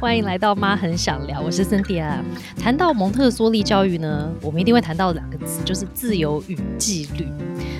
[0.00, 2.24] 欢迎来到妈很想聊，我是森迪啊。
[2.56, 7.26] 谈到蒙特梭利教育呢，我们一定会谈到两个字，就是自由与纪律。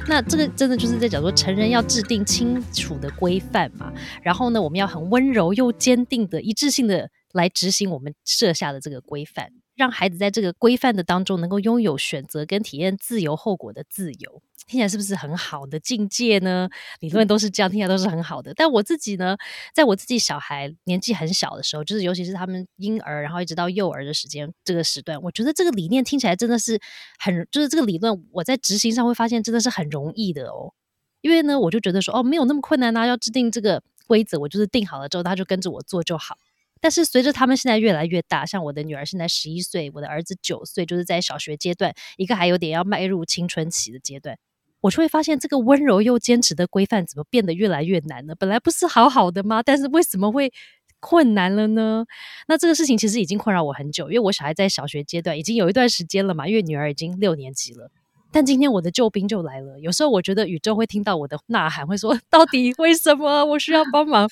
[0.08, 14.42] 那这个真的就是在讲说，成人要制定清楚的规范嘛，然后呢，我们要很温柔又坚定的一致性的来执行我们设下的这个规范，让孩子在这个规范的当中能够拥有选择跟体验自由后果的自由。
[14.66, 16.68] 听起来是不是很好的境界呢？
[16.98, 18.52] 理论都是这样，听起来都是很好的。
[18.54, 19.36] 但我自己呢，
[19.72, 26.78] 在我自己小孩年纪很小的时候，就是尤其是他们婴儿，然后一直到幼儿的时间这个时段，我觉得这个理念听起来真的是
[27.18, 30.74] 很，就是这个理论我在执行上会发现真的是很容易的哦。
[31.20, 36.36] 因为呢，我就觉得说，哦，没有那么困难啊，要制定这个规则，我就是定好了之后，他就跟着我做就好。
[36.80, 44.36] 但是随着他们现在越来越大，像我的女儿现在十一岁，我的儿子九岁，就是在小学阶段，一个还有点要迈入青春期的阶段。
[44.80, 48.34] 我就会发现，这个温柔又坚持的规范怎么变得越来越难了？
[48.36, 49.62] 本来不是好好的吗？
[49.62, 50.52] 但是为什么会
[51.00, 52.04] 困难了呢？
[52.46, 57.90] 那这个事情其实已经困扰我很久，因为我小孩在小学阶段已经有一段时间了嘛，因为女儿已经六年级了。
[58.32, 59.78] 但今天我的救兵就来了。
[59.80, 64.28] 有时候我觉得宇宙会听到我的呐喊，会说：“到底为什么我需要帮忙？”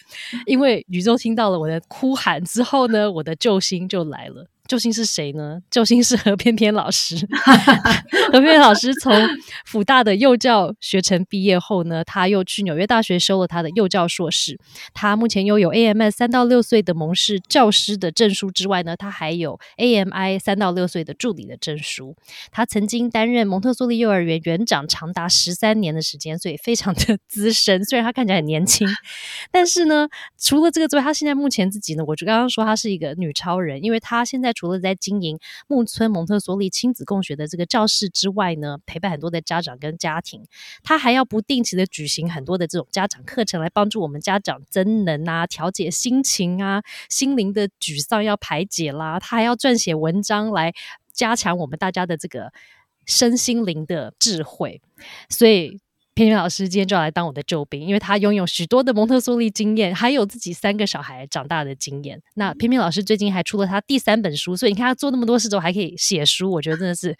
[0.46, 4.46] 因为宇宙听到了我的哭喊之后呢，我的救星就来了。
[4.68, 5.60] 救星是谁呢？
[5.70, 7.16] 救星是何翩翩老师。
[8.32, 9.14] 何翩翩老师从
[9.64, 14.58] 辅大的幼教学程毕业后呢，他又去纽约大学修了他的幼教硕士。
[14.92, 22.16] 他目前拥有 AMS 三到六岁的蒙氏教师的证书之外呢，他还有 AMI 三到六岁的助理的证书。
[22.50, 27.84] 他曾经担任蒙特梭利幼儿园园长长达十三年的时间，所以非常的资深。
[27.84, 28.88] 虽然他看起来很年轻，
[29.52, 34.55] 但是呢，除了这个之外，他现在目前自己呢，我就刚刚说他是一个女超人，因为他现在。
[34.56, 40.42] 除了在经营木村蒙特梭利亲子共学的这个教室之外呢，陪伴很多的家长跟家庭，
[40.82, 50.72] 他还要不定期的举行很多的这种家长课程，来帮助我们家长增能啊，调节心情啊，心灵的沮丧要排解啦，他还要撰写文章来
[51.12, 52.52] 加强我们大家的这个
[53.04, 54.80] 身心灵的智慧，
[55.28, 55.78] 所以。
[56.16, 62.18] 偏偏老师今天就要来当我的救兵，因为他拥有许多的蒙特梭利经验，还有自己三个小孩长大的经验。
[62.36, 67.14] 那偏偏老师最近还出了他第三本书，所以你看他做那么多事之后还可以写书，我觉得真的是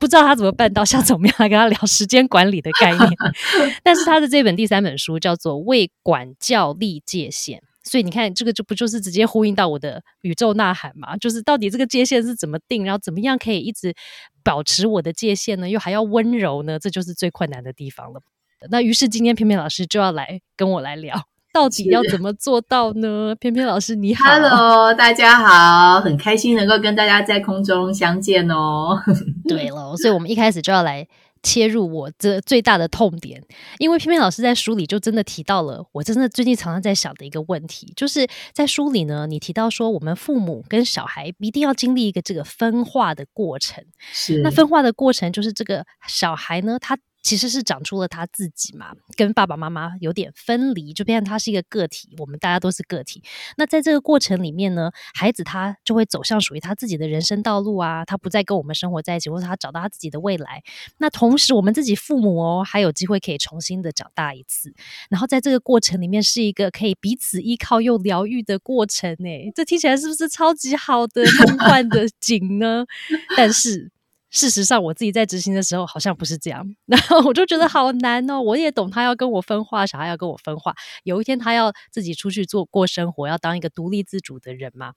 [0.00, 0.84] 不知道他怎么办到。
[0.84, 3.08] 下次我们要来跟他聊时间管理的概念。
[3.84, 11.16] 但是他的这本第三本书叫做《为管教立界限》，所以你看这个就不就是直接呼应到我的宇宙呐喊嘛？
[11.18, 13.94] 就是到底这个界限是怎么定，然后怎么样可以一直
[14.42, 15.70] 保持我的界限呢？
[15.70, 16.80] 又还要温柔呢？
[16.80, 18.20] 这就是最困难的地方了。
[18.68, 21.18] 那于是今天偏偏老师就要来跟我来聊，
[21.52, 23.34] 到底要怎么做到呢？
[23.40, 29.02] 偏偏老师你好，Hello，大家好，很开心能够跟大家在空中相见哦。
[29.48, 31.08] 对了，所以我们一开始就要来
[31.42, 33.42] 切入我这最大的痛点，
[33.78, 43.82] 因为偏偏老师在书里就真的提到了，我真的最近常常在想的一个问题，就是在书里呢，你提到说我们父母跟小孩一定要经历一个这个分化的过程，
[44.12, 46.98] 是那分化的过程就是这个小孩呢，他。
[47.22, 52.14] 其实是长出了他自己嘛，跟爸爸妈妈有点分离，就变成他是一个个体。
[52.18, 53.22] 我们大家都是个体。
[53.56, 60.62] 那在这个过程里面呢，孩子他就会走向属于他自己的人生道路啊，他不再跟我们生活在一起，或者他找到他自己的未来。
[60.98, 64.72] 那同时，我们自己父母哦，还有机会可以重新的长大一次。
[65.10, 69.28] 然后在这个过程里面，是一个可以彼此依靠又疗愈的过程呢。
[69.54, 72.86] 这听起来是不是超级好的梦幻的景呢？
[73.36, 73.90] 但是。
[74.30, 78.40] 事实上，我自己在执行的时候好像不是这样， 然后我就觉得好难哦。
[78.40, 80.74] 我也懂他要跟我分化，小孩要跟我分化。
[81.02, 84.92] 有一天他要自己出去做过生活，要当一个独立自主的人嘛。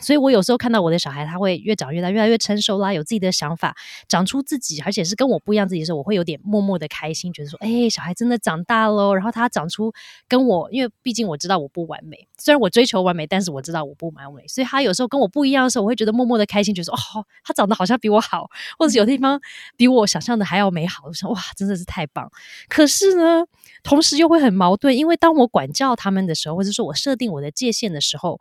[0.00, 3.74] 所以我有时候看到我的小孩，他会越长越大，越来越成熟啦，有自己的想法，
[4.06, 9.14] 长出自己，而且是跟我不一样自己的时候，我会有点默默的开心，觉得说，哎，小孩真的长大喽。
[9.14, 9.92] 然后他长出
[10.28, 18.50] 跟我，因为毕竟我知道我不完美，虽然我追求完美，但是我知道我不完美，所以他有时候跟我不一样的时候，我会觉得默默的开心，觉得说，哦，他长得好像比我好。
[18.78, 19.40] 或者有地方
[19.76, 22.30] 比我想象的还要美好，我想哇，真的是太棒。
[22.68, 23.44] 可是呢，
[23.82, 28.40] 同时又会很矛盾，因为当我管教他们的时候，或者说我设定我的界限的时候，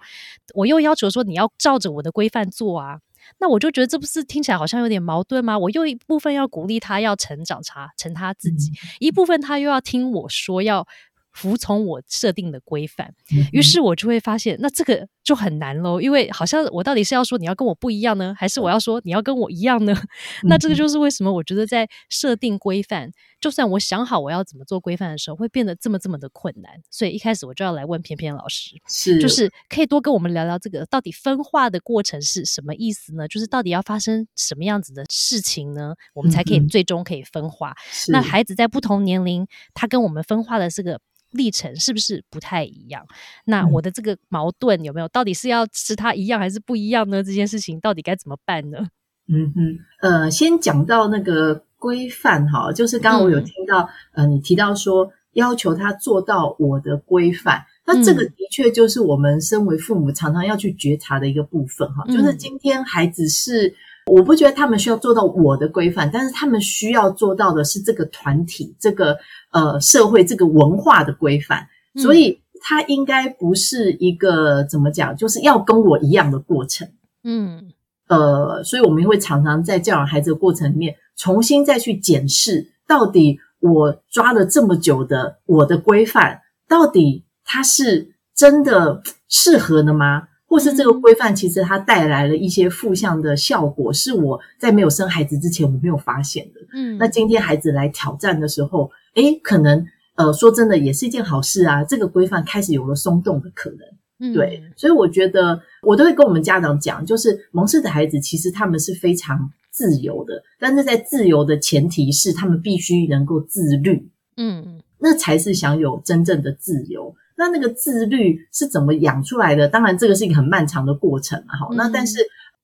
[0.54, 3.00] 我又要求说你要照着我的规范做啊。
[3.40, 5.58] 那我就觉得这不是听起来好像有点矛盾吗？
[5.58, 10.88] 我又一部分要鼓励他要成长，他成他自己，一部分他又要听我说要。
[11.34, 13.12] 服从我设定的规范，
[13.52, 16.02] 于是我就会发现，那这个就很难喽。
[16.02, 19.96] 因为好像我到底是要说你要跟我不一样呢，还是我要说你要跟我一样呢？
[20.44, 26.72] 那这个就是为什么我觉得在设定规范，就算我想好我要怎么做规范的时候，会变得这么这么的困难。
[26.92, 33.28] 所以一开始我就要来问偏偏老师，是就是可以多跟我们聊聊这个到底分化的过程是什么意思呢？
[33.28, 35.96] 就是到底要发生什么样子的事情呢？
[36.14, 37.76] 我们才可以最终可以分化。
[38.10, 41.00] 那孩子在不同年龄，他跟我们分化的这个。
[41.34, 43.06] 历程是不是不太一样？
[43.46, 47.22] 那我的这个矛盾有没有到底是要吃它一样还是不一样呢？
[47.22, 48.88] 这件事情到底该怎么办呢？
[49.28, 63.74] 嗯哼，呃，先讲到那个规范哈，就是刚刚我有听到，呃，你提到说要求他做到我的规范，那这个的确就是我们身为父母常常要去觉察的一个部分哈，就是今天孩子是，
[64.08, 69.18] 我不觉得他们需要做到我的规范，但是他们需要做到的是这个团体、这个
[69.52, 76.88] 呃社会、这个文化的规范，所以他应该不是一个怎么讲，就是要跟我一样的过程，
[77.24, 77.72] 嗯。
[78.10, 90.28] 呃，所以我们会常常在教养孩子的过程里面，重新再去检视，到底我抓了这么久的我的规范，到底它是真的适合的吗？
[90.54, 96.62] 或是这个规范其实它带来了一些负向的效果，是我在没有生孩子之前我没有发现的。
[96.76, 99.84] 嗯，那今天孩子来挑战的时候，诶，可能
[100.14, 101.84] 呃，说真的也是一件好事啊。
[101.84, 104.32] 这个规范开始有了松动的可能。
[104.32, 114.08] 对，所以我觉得我都会跟我们家长讲，就是蒙氏的孩子其实他们是非常自由的，但是在自由的前提是他们必须能够自律，
[114.38, 117.16] 嗯，那才是享有真正的自由。
[117.36, 119.68] 那那个自律是怎么养出来的？
[119.68, 122.20] 当然这个是一个很漫长的过程嘛，好，那但是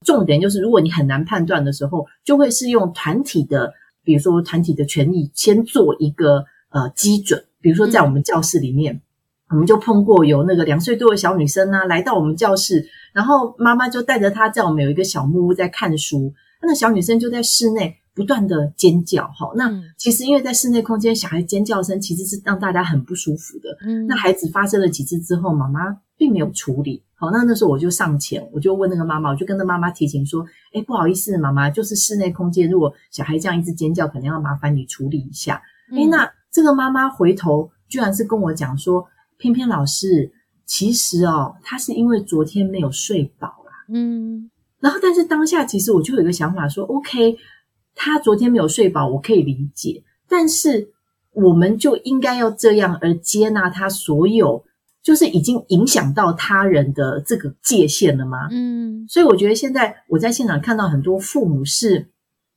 [0.06, 3.74] 重点就是，如果你很难判断的时候，就会是用团体的，
[4.04, 9.02] 比如说团体的权益先做一个呃基准，比如说在我们教室里面。
[9.52, 16.32] 我们就碰过有那个两岁多的小女生啊，来到我们教室，然后妈妈就带着她在我们有一个小木屋在看书，
[16.62, 23.78] 那小女生就在室内不断的尖叫，哈，那其实因为在室内空间，小孩尖叫声其实是让大家很不舒服的。
[23.88, 25.80] 嗯，那孩子发生了几次之后，妈妈
[26.18, 35.62] 并没有处理，好，那那时候我就上前，我就问那个妈妈，我就跟那妈妈提醒说，哎，不好意思，妈妈，就是室内空间如果小孩这样一直尖叫，可能要麻烦你处理一下。
[35.92, 39.08] 哎，那这个妈妈回头居然是跟我讲说。
[39.42, 40.30] 偏偏老师，
[40.66, 43.72] 其实哦，他是因为昨天没有睡饱啦。
[43.88, 44.52] 嗯，
[44.82, 47.38] 然后但是当下其实我就有一个想法说，OK，
[48.02, 50.90] 他昨天没有睡饱，我可以理解，但是
[51.34, 54.64] 我们就应该要这样而接纳他所有，
[55.04, 58.48] 就是已经影响到他人的这个界限了吗？
[58.52, 62.08] 嗯，所以我觉得现在我在现场看到很多父母是，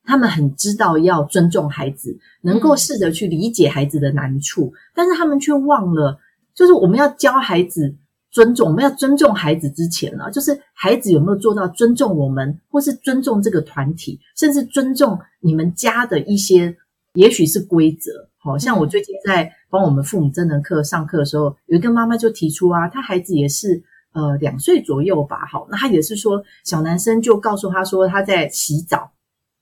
[0.05, 6.21] 他们很知道要尊重孩子，能够试着去理解孩子的难处，但是他们却忘了。
[6.55, 7.97] 就是我们要教孩子
[8.33, 16.75] 尊重，我们要尊重孩子之前呢，就是孩子有没有做到尊重我们，或是尊重这个团体，甚至尊重你们家的一些，
[17.13, 18.11] 也许是规则。
[18.39, 23.83] 好像我最近在帮我们父母真人课上课的时候，有一个妈妈就提出啊，她孩子也是
[24.15, 29.13] 呃两岁左右吧，好，那她也是说小男生就告诉她说他在洗澡。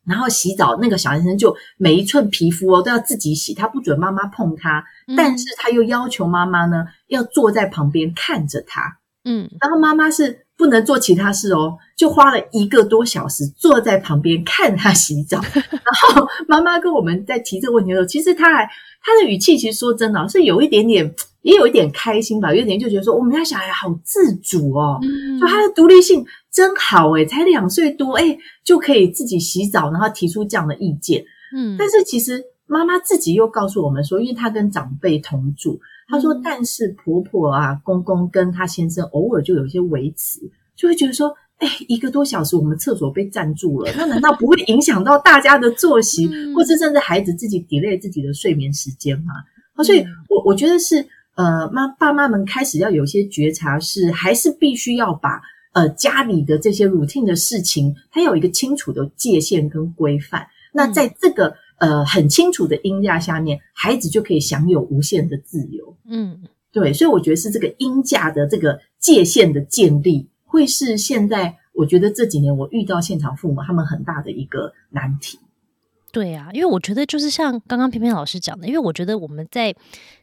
[0.06, 4.82] 然后洗澡，那个小男生就每一寸皮肤哦都要自己洗，他不准妈妈碰他，
[5.16, 15.40] 但是他又要求妈妈呢要坐在旁边看着他，嗯，然后妈妈是不能做其他事哦，就花了一个多小时坐在旁边看他洗澡。
[15.54, 18.64] 然后妈妈跟我们在提这个问题的时候，其实他还
[19.02, 24.98] 他的语气其实说真的，是有一点点，也有一点开心吧，有点就觉得说我们家小孩好自主哦，
[25.38, 26.26] 就他的独立性。
[26.52, 31.24] 真好诶才两岁多诶就可以自己洗澡，然后提出这样的意见。
[31.56, 40.40] 嗯，但是其实妈妈自己又告诉我们说，因为她跟长辈同住，她说，但是婆婆啊、公公跟她先生偶尔就有些维持，
[40.76, 49.32] 就会觉得说，哎，一个多小时我们厕所被占住了，那难道不会影响到大家的作息，或是甚至孩子自己 delay 自己的睡眠时间吗？
[49.74, 55.40] 啊，所以我我觉得是呃，妈爸妈们开始要有些觉察，是还是必须要把。
[55.72, 60.48] 呃，家里的这些 routine 的事情，它有一个清楚的界限跟规范。
[60.72, 65.96] 那在这个呃很清楚的音架下面，孩子就可以享有无限的自由。
[66.06, 75.38] 嗯，对，所以我觉得是这个音架的这个界限的建立，会是现在我觉得这几年我遇到现场父母他们很大的一个难题。
[76.12, 79.74] 对啊，因为我觉得就是像刚刚偏偏老师讲的，因为我觉得我们在。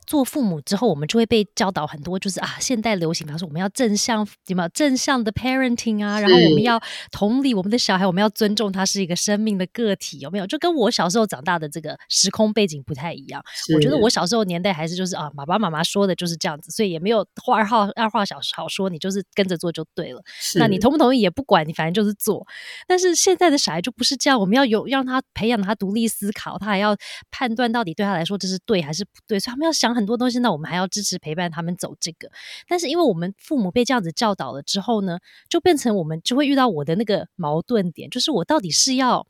[0.07, 10.47] 做父母之后，我们就会被教导很多，就是啊，现代流行，比方说我们要正向，有没有正向的 parenting 啊，然后我们要同理我们的小孩，我们要尊重他是一个生命的个体，有没有？
[10.47, 13.43] 就跟我小时候长大的这个时空背景不太一样。
[13.75, 20.21] 我觉得我小时候年代还是就是啊，爸爸妈妈说的就是这样子，所以也没有话二号二话小好说，你就是跟着做就对了。
[20.55, 22.47] 那你同不同意也不管你，反正就是做。
[22.87, 26.95] 但是现在的小孩就不是这样，我们要有让他培养他独立思考，他还要
[27.29, 29.96] 判断到底对他来说这是对还是不对，所以他们要想。
[29.97, 32.29] 很多东西，那我们还要支持陪伴他们走这个。
[32.67, 35.17] 但是，因为我们父母被这样子教导了之后呢，
[35.49, 39.25] 就变成我们就会遇到我的那个矛盾点，就是我到底是要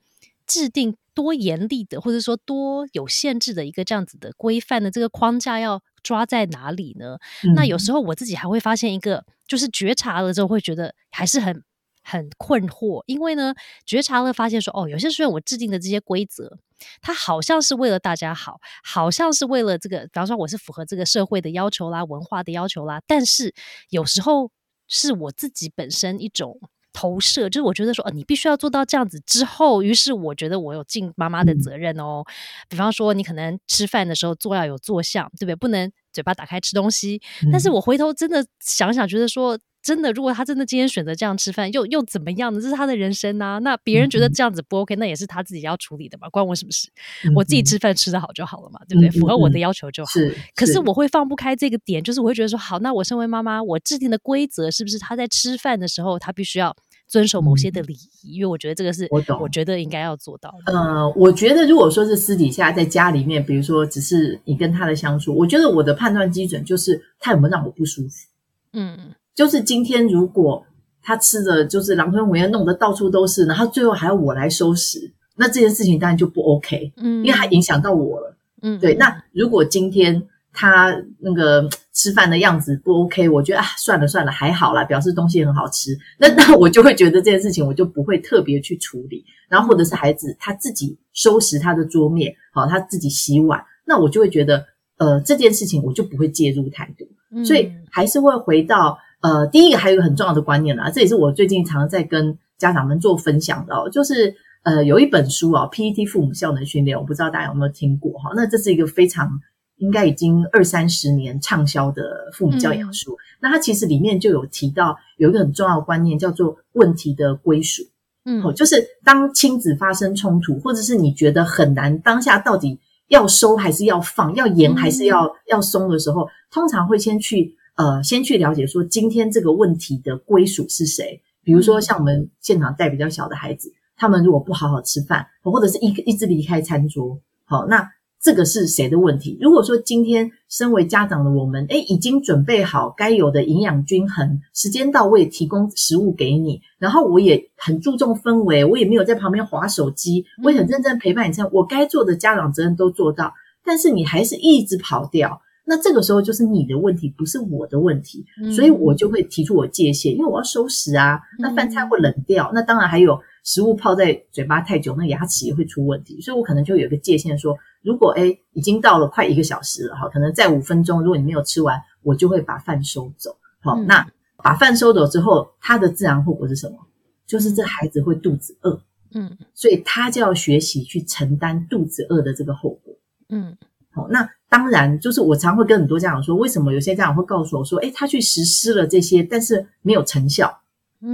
[0.46, 7.18] 制定多严厉的，或者说多有限制的一个这样子的规范的这个框架，要抓在哪里呢？
[7.44, 11.64] 嗯那有时候我自己还会发现一个，就是觉察了之后会觉得还是很
[12.10, 13.54] 很困惑，因为呢，
[13.86, 16.58] 觉察了发现说，哦，有些时候我制定的这些规则，
[17.02, 23.54] 它好像是为了大家好，好像是为了这个，比方说我是符合这个社会的要求啦、文化的要求啦，但是
[23.90, 24.52] 有时候
[24.88, 26.60] 是我自己本身一种。
[26.94, 32.24] 投射就是我觉得说，哦，你必须要做到这样子之后，于是我觉得我有尽妈妈的嗯责任哦。
[32.68, 35.56] 比方说，你可能吃饭的时候坐要有坐相，对不对？
[35.56, 37.22] 不能嘴巴打开吃东西。
[37.52, 42.60] 但是嗯我回头真的想想，觉得说，真的，如果他真的今天选择这样吃饭，又又怎么样呢？
[42.60, 43.60] 这是他的人生啊。
[43.60, 46.90] 那别人觉得嗯这样子不 OK，那也是他自己要处理的嘛，关我什么事？
[47.26, 49.10] 嗯我自己吃饭吃得好就好了嘛，对不对？
[49.10, 50.12] 嗯符合我的嗯要求就好。
[50.12, 56.76] 是，可是我会放不开这个点，就是我会觉得说，好，那我身为妈妈，我制定的规则是不是他在吃饭的时候，他必须要
[57.08, 58.36] 遵守某些的礼仪？
[58.36, 60.74] 因为我觉得这个是嗯我懂我觉得应该要做到的。
[60.74, 68.28] 呃，我觉得如果说是私底下在家里面，比如说只是你跟他的相处，我觉得我的判断基准就是他有没有让我不舒服。
[68.74, 70.66] 嗯就是今天如果
[71.02, 78.36] 他吃的就是狼吞虎咽，弄得到处都是，然后最后还要我来收拾，那这件事情当然就不 OK，嗯，因为它影响到我了。
[78.62, 80.28] 嗯对，那如果今天
[80.60, 85.96] 他那个吃饭的样子不 OK，我觉得啊，算了算了，还好啦，表示东西很好吃。
[86.18, 89.24] 那 那我就会觉得这件事情，我就不会特别去处理。
[89.48, 94.66] 然后或者是孩子他自己收拾他的桌面，好，他自己洗碗，那我就会觉得，
[94.98, 97.08] 呃，这件事情我就不会介入太多。
[97.32, 104.34] 嗯所以还是会回到呃，第一个还有一个很重要的观念啦，这也是我最近常常在跟家长们做分享的哦，就是
[104.64, 108.32] 呃有一本书啊、PET 父母效能训练，我不知道大家有没有听过哈？
[108.36, 109.30] 那这是一个非常
[109.78, 113.18] 应该已经二三十年畅销的父母教养书。
[113.40, 117.84] 那它其实里面就有提到有一个很重要的观念，叫做问题的归属。
[118.26, 131.22] 嗯哦，就是当亲子发生冲突，或者是你觉得很难，当下到底要收还是要放，要严还是要、要松的时候，通常会先去呃，先去了解说今天这个问题的归属是谁。
[131.42, 137.90] 比如说像我们现场带比较小的孩子，他们如果不好好吃饭，或者是一一直离开餐桌，好，那
[138.22, 139.38] 这个是谁的问题？
[139.40, 153.34] 如果说今天身为家长的我们，诶，已经准备好该有的营养均衡，时间到位提供食物给你，然后我也很注重氛围，我也没有在旁边划手机，我也很认真陪伴你这样，我该做的家长责任都做到，
[153.64, 155.42] 但是你还是一直跑掉。
[155.70, 161.20] 那这个时候就是你的问题，不是我的问题，嗯所以我就会提出我界限，因为我要收拾啊。
[161.40, 173.38] 那饭菜会冷掉，那当然还有食物泡在嘴巴太久，那牙齿也会出问题，所以我可能就有一个界限说，如果诶已经到了快一个小时了哈，可能再五分钟，如果你没有吃完，我就会把饭收走。
[173.62, 174.06] 好，嗯那
[174.44, 176.78] 把饭收走之后，它的自然后果是什么？
[177.26, 178.82] 就是这孩子会肚子饿，
[179.14, 182.94] 嗯所以他就要学习去承担肚子饿的这个后果。
[183.30, 183.58] 嗯
[183.92, 190.67] 好，那当然就是我常会跟很多家长说，为什么有些家长会告诉我说，诶，他去实施了这些，但是没有成效，嗯，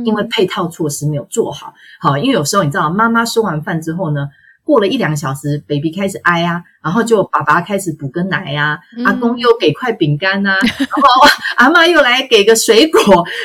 [0.05, 1.73] 因为配套措施没有做好。
[1.99, 4.27] 好，因为有时候你知道，妈妈收完饭之后呢，
[4.63, 11.01] 过了一两个小时，baby 开始哀啊，然后就爸爸开始补个奶呀、嗯阿公又给块饼干呐、然后
[11.57, 13.01] 阿妈又来给个水果，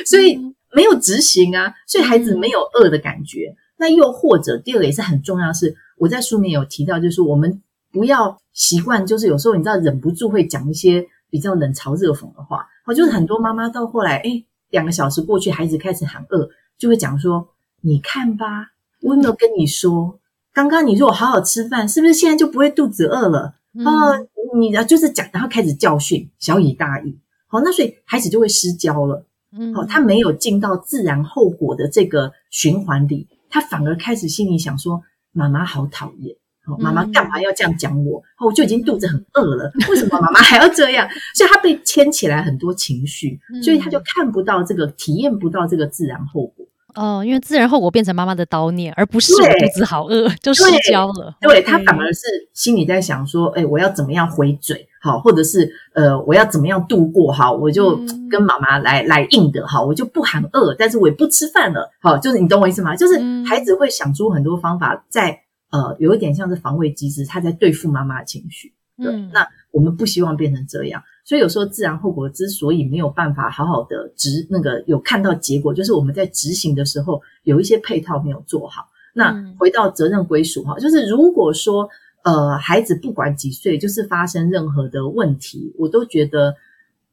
[0.07, 3.55] 所以嗯没有执行啊，所以孩子没有饿的感觉。
[3.79, 12.67] 那又或者第二个也是很重要的是，我在书里面有提到，就是我们不要习惯，就是有时候你知道忍不住会讲一些比较冷嘲热讽的话。
[12.87, 14.31] 哦，就是很多妈妈到后来，哎，
[14.71, 17.49] 两个小时过去，孩子开始喊饿，就会讲说
[17.83, 18.73] ：“你看吧，
[19.03, 20.19] 我有没有跟你说，
[20.53, 27.17] 刚刚你如果好好吃饭，是不是现在就不会肚子饿了？”嗯哦，你就是讲，然后开始教训，小以大义。
[27.47, 29.25] 好，那所以孩子就会失焦了。
[29.53, 36.39] 嗯哦，他没有进到自然后果的这个循环里，他反而开始心里想说：“妈妈好讨厌，哦，
[36.77, 38.19] 妈妈干嘛要这样讲我？
[38.39, 46.67] 哦，我就已经肚子很饿了， 为什么妈妈还要这样？”所以他被牵起来很多情绪，所以他就看不到这个，体验不到这个自然后果。
[46.95, 51.33] 哦，因为自然后果变成妈妈的叨念，而不是我肚子好饿就失焦了。
[51.41, 52.23] 对他反而是
[52.55, 54.89] 心里在想说：“哎，我要怎么样回嘴？
[55.01, 57.31] 好，或者是呃，我要怎么样度过？
[57.31, 61.89] 好，我就嗯跟妈妈来来硬的，好，我就不喊饿，但是我也不吃饭了。
[62.01, 62.97] 好，就是你懂我意思吗？
[62.97, 68.73] 就是嗯孩子会想出很多方法在，呃，有一点像是防卫机制，他在对付妈妈的情绪。
[68.97, 78.89] 对，嗯那我们不希望变成这样，所以有时候自然后果之所以没有办法好好的执那个有看到结果，就是我们在执行的时候有一些配套没有做好。
[79.15, 81.89] 那嗯回到责任归属哈，就是如果说
[82.25, 86.57] 呃孩子不管几岁，就是发生任何的问题，我都觉得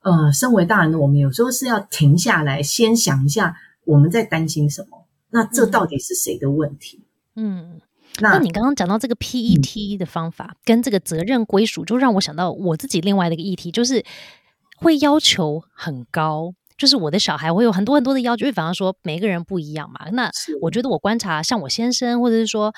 [0.02, 7.04] 呃身为大人的我们有时候是要停下来，先想一下我们在担心什么，那这嗯到底是谁的问题？
[7.36, 7.80] 嗯，
[8.22, 14.04] 那你刚刚讲到这个 PET 的方法，跟这个责任归属，就让我想到我自己另外的一个议题，就是
[14.78, 20.10] 会要求很高，就是我的小孩会有很多很多的要求，因为反正说每个人不一样嘛。
[20.12, 20.30] 那
[20.62, 22.74] 我觉得我观察，像我先生，或者是说。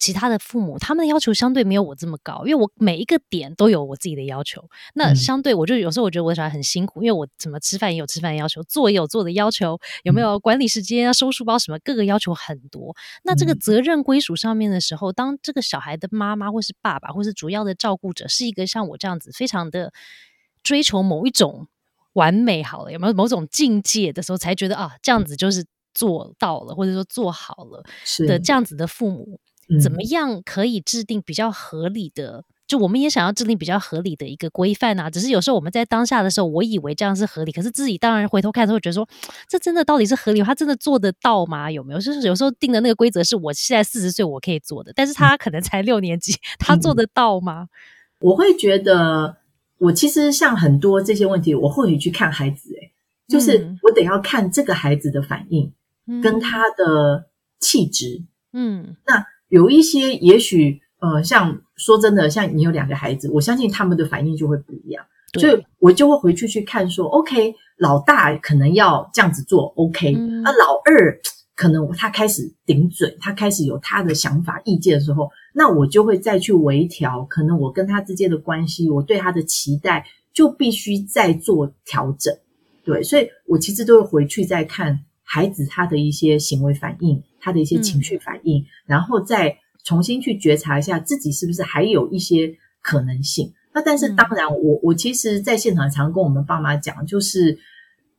[0.00, 4.68] 其他的父母，他们的要求相对没有我这么高，因为我每一个点都有我自己的要求。
[4.94, 12.96] 那相对，我就有时候我觉得我的小孩很辛苦，因为我怎么吃饭也有吃饭要求，做也有做的要求，有没有管理时间啊、收书包什么，各个要求很多。
[13.22, 19.92] 那这个责任归属上面的时候，当这个小孩的妈妈或是爸爸或是主要的照顾者是一个像我这样子，非常的
[20.62, 21.68] 追求某一种
[22.14, 27.84] 完美，好了，有没有某种境界的时候，才觉得啊，这样子就是做到了，或者说做好了
[28.26, 29.38] 的这样子的父母。
[29.78, 32.44] 怎么样可以制定比较合理的？
[32.66, 35.10] 就我们也想要制定比较合理的一个规范啊。
[35.10, 39.08] 只是有时候我们在当下的时候，我以为这样是合理，可是自己当然回头看的时候，觉得说
[39.48, 40.40] 这真的到底是合理？
[40.40, 41.68] 他真的做得到吗？
[41.68, 41.98] 有没有？
[41.98, 47.66] 就是有时候定的那个规则是我现在四十岁我可以做的，但是他可能才六年级，他做得到吗？
[48.20, 49.38] 我会觉得，
[49.78, 52.92] 我其实像很多这些问题，我或许去看孩子，诶
[53.26, 55.72] 就是我得要看这个孩子的反应
[56.22, 57.26] 跟他的
[57.58, 58.22] 气质，
[58.52, 59.26] 嗯，那。
[59.50, 65.04] 有一些，也许，呃，像说真的，像你有两个孩子，我相信他们的反应就会不一样，
[65.38, 71.20] 所以我就会回去去看，说，OK，老大可能要这样子做，OK，那老二
[71.54, 82.32] 可能他开始顶嘴，他开始有他的想法、意见的时候，那我就会再去微调，可能我跟他之间的关系，我对他的期待就必须再做调整，
[82.84, 87.20] 对，所以我其实都会回去再看孩子他的一些行为反应。
[87.40, 93.52] 他的一些情绪反应，然后再重新去觉察一下自己是不是还有一些可能性。
[93.72, 97.58] 那但是当然，我我其实在现场常跟我们爸妈讲，就是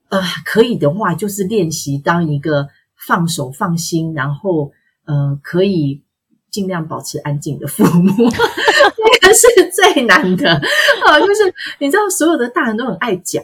[0.10, 2.68] 呃，可以的话，就是练习当一个
[3.08, 4.72] 放手放心，然后
[5.06, 6.04] 呃，可以
[6.50, 11.20] 尽量保持安静的父母， 那个是最难的啊。
[11.20, 13.44] 就是你知道，所有的大人都很爱讲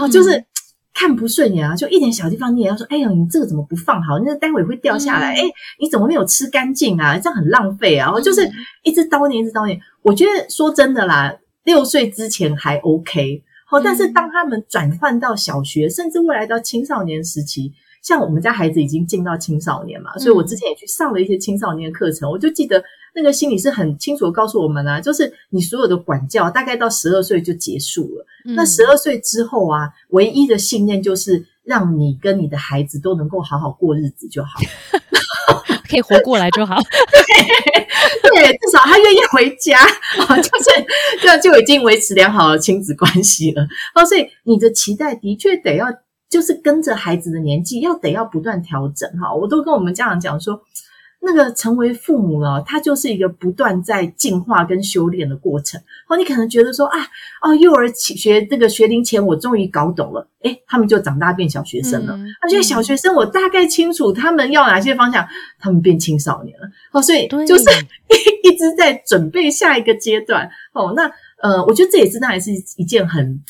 [0.00, 0.44] 啊，就是。
[0.98, 4.18] 看不顺眼啊，就一点小地方你也要说，哎呦，你这个怎么不放好？
[4.18, 5.32] 那待会会掉下来。
[5.32, 5.42] 哎，
[5.78, 7.16] 你怎么没有吃干净啊？
[7.16, 8.06] 这样很浪费啊！
[8.06, 8.40] 然后就是
[8.82, 9.78] 一直叨念，一直叨念。
[10.02, 11.32] 我觉得说真的啦，
[11.62, 22.82] 六岁之前还 OK，好，但是当他们转换到小学，甚至未来到青少年时期，像我们家孩子已经进到青少年嘛，所以我之前也去上了一些青少年的课程，我就记得。
[23.14, 28.24] 那个心理是很清楚的告诉我们啊，就是你所有的管教大概到十二岁就结束了。
[28.54, 34.60] 那十二岁之后啊，唯一的信念就是让你跟你的孩子都能够好好过日子就好，
[35.90, 36.76] 可以活过来就好。
[38.22, 39.76] 对，至少他愿意回家
[40.28, 40.86] 啊，就是
[41.20, 43.66] 这样就已经维持良好的亲子关系了。
[43.96, 45.86] 哦，所以你的期待的确得要
[46.28, 49.34] 就是跟着孩子的年纪要得要不断调整哈。
[49.34, 50.62] 我都跟我们家长讲说。
[51.20, 55.78] 那个成为父母了，他就是一个不断在进化跟修炼的过程。
[56.06, 56.96] 哦，你可能觉得说啊，
[57.42, 62.16] 哦，幼儿学这个学龄前我终于搞懂了，诶他们就长大变小学生了。
[62.40, 65.26] 而且小学生我大概清楚他们要哪些方向，
[65.58, 66.68] 他们变青少年了。
[66.92, 67.64] 哦，所以就是
[68.44, 70.48] 一直在准备下一个阶段。
[70.72, 71.10] 哦，那
[71.42, 73.42] 呃，我觉得这也是当然是一件很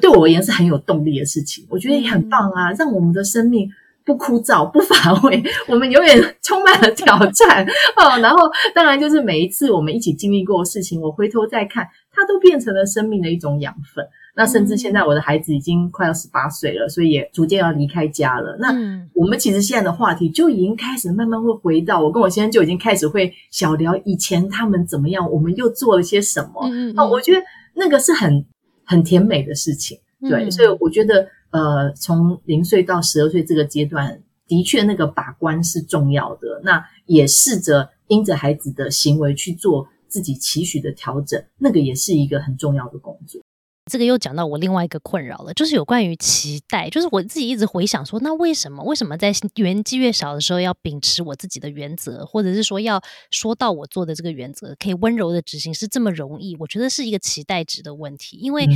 [0.00, 1.66] 对我而言是很有动力的事情。
[1.68, 3.68] 我觉得也很棒啊，让我们的生命。
[4.04, 7.64] 不枯燥不乏味，我们永远充满了挑战
[7.96, 8.18] 哦。
[8.20, 8.38] 然后，
[8.74, 14.04] 当然就是每一次我们一起经历过的事情，我回头再看，它都变成了生命的一种养分。
[14.34, 18.56] 那甚至现在我的孩子已经快要十八岁了，所以也逐渐要离开家了。
[18.58, 18.74] 那
[19.14, 26.68] 我们其实现在的话题就已经开始慢慢会回到我跟我先生就已经开始会小聊以前他们怎么样，我们又做了些什么。
[26.96, 27.40] 哦，我觉得
[27.74, 28.44] 那个是很
[28.84, 29.98] 很甜美的事情。
[30.20, 31.26] 对，所以我觉得。
[31.52, 36.62] 呃，从零岁到十二岁这个阶段，的确那个把关是重要的。
[36.64, 43.42] 那也试着因着孩子的行为去做自己期许的调整，那个也是一个很重要的工作。
[43.90, 46.88] 这个又讲到我另外一个困扰了，就是有关于期待。
[46.88, 56.56] 就是我自己一直回想说，那为什么为什么在年纪越小的时候要秉持我自己的原则，或者是说要说到我做的这个原则可以温柔的执行是这么容易？
[56.60, 58.36] 我觉得是一个期待值的问题。
[58.36, 58.68] 因为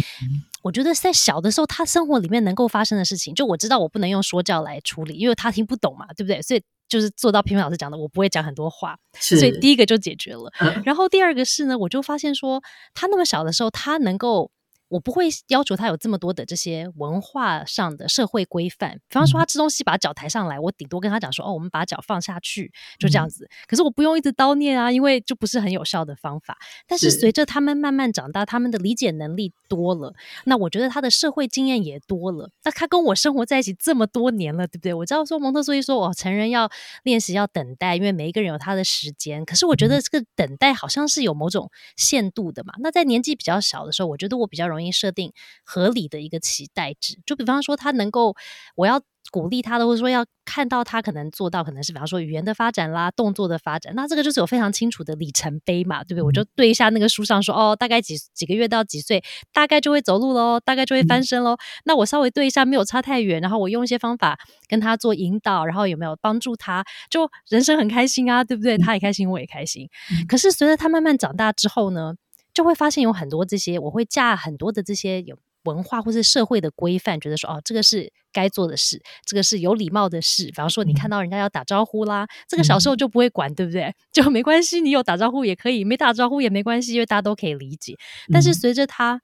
[0.63, 6.43] 我觉得在小的时候，他生活里面能够发生的事情，就我知道我不能用说教来处理，因为他听不懂嘛，对不对？
[6.43, 10.53] 所以就是做到平平老师讲的，我不会讲很多话，所以第一个就解决了。
[10.85, 12.61] 然后第二个是呢，我就发现说，
[12.93, 14.51] 他那么小的时候，他能够。
[14.89, 18.93] 我不会要求他有这么多的这些文化上的社会规范。
[19.09, 26.57] 比方说，他吃东西把脚抬上来，我顶多跟他讲说：“哦，我们把脚放下去，就这样子。”可是我不用一直叨念啊，因为就不是很有效的方法。
[26.87, 32.51] 但是随着他们慢慢长大，他们的理解能力多了，那我觉得他的社会经验也多了。
[32.63, 34.95] 那他跟我生活在一起这么多年了，对不对？
[34.95, 36.71] 我知道说蒙特梭利说，哦，成人要
[37.03, 39.45] 练习要等待，因为每一个人有他的时间。
[39.45, 42.73] 可是我觉得这个等待好像是有某种限度的嘛。
[42.79, 45.33] 那在年纪比较小的时候，我觉得我比较容容易设定
[45.65, 48.35] 合理的一个期待值，就比方说他能够，
[48.75, 49.01] 我要
[49.33, 56.23] 鼓励他的，或者说要看到他可能做到，可能是比方说语言的发展啦，动作的发展，那这个就是有非常清楚的里程碑嘛，对不对？
[56.23, 61.57] 我就对一下那个书上说，哦，大概几几个月到几岁，大概就会走路喽，大概就会翻身喽。
[61.85, 68.79] 那我稍微对一下，没有差太远，然后我用一些方法跟他做引导，然后有没有帮助他，就人生很开心啊，对不对？
[68.79, 69.89] 他也开心，我也开心。
[70.29, 72.15] 可是随着他慢慢长大之后呢？
[72.57, 80.47] 就会发现有很多这些，我会架很多的这些有文化或是社会的规范，觉得说哦，这个是该做的事，这个是有礼貌的事。
[80.47, 83.95] 比方说，你看到人家要打招呼啦，这个小时候就不会管，对不对？
[84.11, 87.95] 就没关系，你有打招呼也可以，没打招呼也没关系，因为大家都可以理解。
[88.33, 89.21] 但是随着他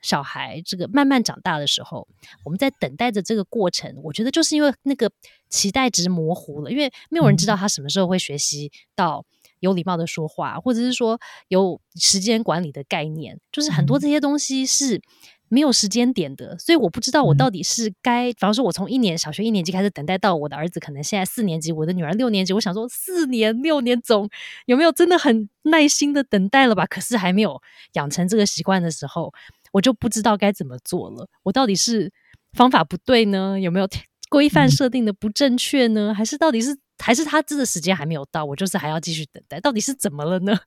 [0.00, 2.08] 小孩这个慢慢长大的时候，
[2.44, 5.08] 我们在等待着这个过程，我觉得就是因为那个
[5.48, 9.24] 期待值模糊了，因为没有人知道他什么时候会学习到。
[9.62, 15.00] 有礼貌的说话，或者是说有时间管理的概念，就是很多这些东西是
[15.48, 24.28] 没有时间点的，所以我不知道我到底是该，比方说，我从一年小学一年级开始等待到我的儿子可能现在四年级，我的女儿六年级，我想说四年六年总
[24.66, 26.84] 有没有真的很耐心的等待了吧？
[26.86, 29.32] 可是还没有养成这个习惯的时候，
[29.72, 31.28] 我就不知道该怎么做了。
[31.44, 32.10] 我到底是
[32.52, 33.60] 方法不对呢？
[33.60, 33.88] 有没有
[34.28, 36.12] 规范设定的不正确呢？
[36.12, 36.78] 还是到底是？
[36.98, 40.58] 还是他这个时间还没有到，我就是还要继续等待，到底是怎么了呢？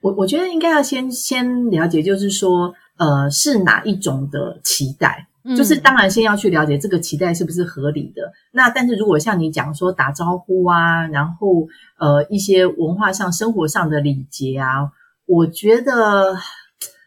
[0.00, 5.28] 我我觉得应该要先先了解，就是说，呃，是哪一种的期待？
[5.56, 8.32] 就是当然先要去了解这个期待是不是合理的。
[8.52, 11.66] 那但是如果像你讲说打招呼啊，然后
[11.98, 14.90] 呃一些文化上、生活上的礼节啊，
[15.26, 16.36] 我觉得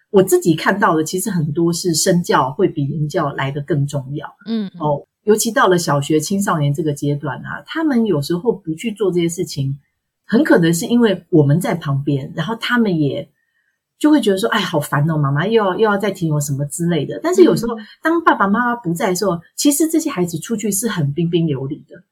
[0.09, 4.27] 我自己看到的，其实很多是身教会比言教来的更重要。
[4.47, 5.07] 嗯哦。
[5.25, 9.77] 尤其到了小学青少年这个阶段啊，他们有时候不去做这些事情，
[10.23, 13.27] 很可能是因为我们在旁边，然后他们也
[13.97, 22.03] 就会觉得说：“哎，好烦哦，妈妈又要又要再提我什么之类的。”但是有时候当爸爸妈妈不在的时候，其实这些孩子出去是很彬彬有礼的，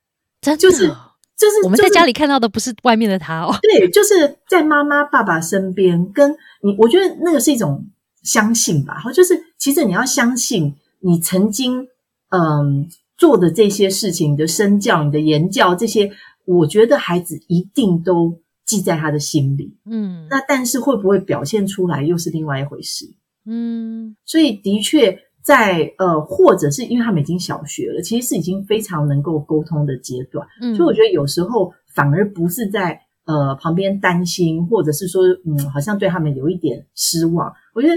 [0.42, 7.86] 真就是就是我们在家里看到的不是外面的他哦，对，就是在妈妈爸爸身边，跟你，我觉得那个是一种
[8.24, 11.88] 相信吧，就是其实你要相信你曾经
[12.30, 12.90] 嗯。
[13.24, 16.12] 做的这些事情，你的身教、你的言教这些，
[16.44, 19.78] 我觉得孩子一定都记在他的心里。
[19.86, 23.06] 嗯，那但是会不会表现出来，又是另外一回事。
[23.46, 30.46] 嗯，所以的确在呃，或者是因为他们已经小学了，其实是已经非常能够沟通的阶段。
[30.62, 37.50] 嗯，所以我觉得有时候反而不是在呃旁边担心，或者是说嗯，好像对他们有一点失望。
[37.74, 37.94] 我觉得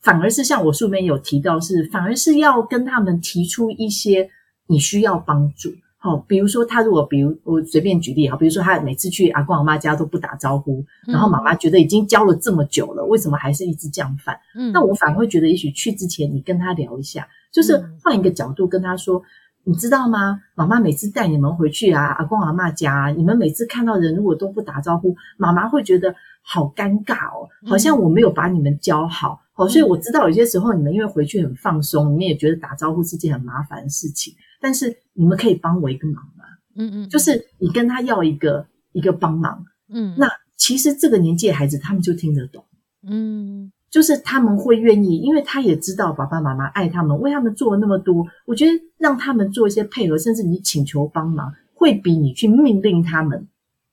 [0.00, 4.30] 反而是像我书里面有提到，是反而是要跟他们提出一些。
[4.70, 14.38] 你需要帮助，好，比如说他如果，比如我随便举例哈，比如说他每次去阿公阿妈家都不打招呼，然后妈妈觉得已经教了这么久了，为什么还是一直这样犯？
[14.54, 19.20] 嗯，那我反而会觉得，也许去之前你跟他聊一下，就是换一个角度跟他说，
[19.64, 20.40] 你知道吗？
[20.54, 34.32] 妈妈每次带你们回去啊，阿公阿妈家，你们每次看到人如果都不打招呼，妈妈会觉得好尴尬哦，好像我没有把你们教好，哦，所以我知道有些时候你们因为回去很放松，你们也觉得打招呼是件很麻烦的事情。
[34.60, 36.44] 但是你们可以帮我一个忙吗？
[36.76, 42.64] 嗯嗯，就是你跟他要一个一个帮忙，嗯，那其实这个年纪的孩子他们就听得懂，
[43.02, 48.24] 嗯，就是他们会愿意，因为他也知道爸爸妈妈爱他们，为他们做了那么多。
[48.46, 53.48] 我觉得让他们做一些配合，甚至你请求帮忙，会比你去命令他们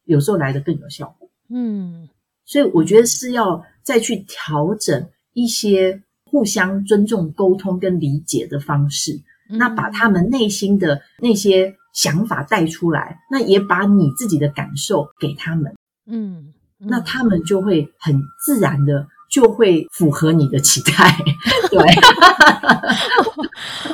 [0.05, 1.29] 有时候来的更有效果。
[1.49, 2.07] 嗯，
[2.45, 9.19] 所以我觉得是要再去调整一些互相尊重、沟通跟理解的方式。
[9.49, 21.17] 那把他们内心的那些想法带出来，那也把你自己的感受给他们，嗯，那他们就会很自然的就会符合你的期待，
[21.69, 21.79] 对，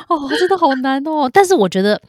[0.07, 1.29] 哦，真的好难哦。
[1.31, 2.01] 但是我觉得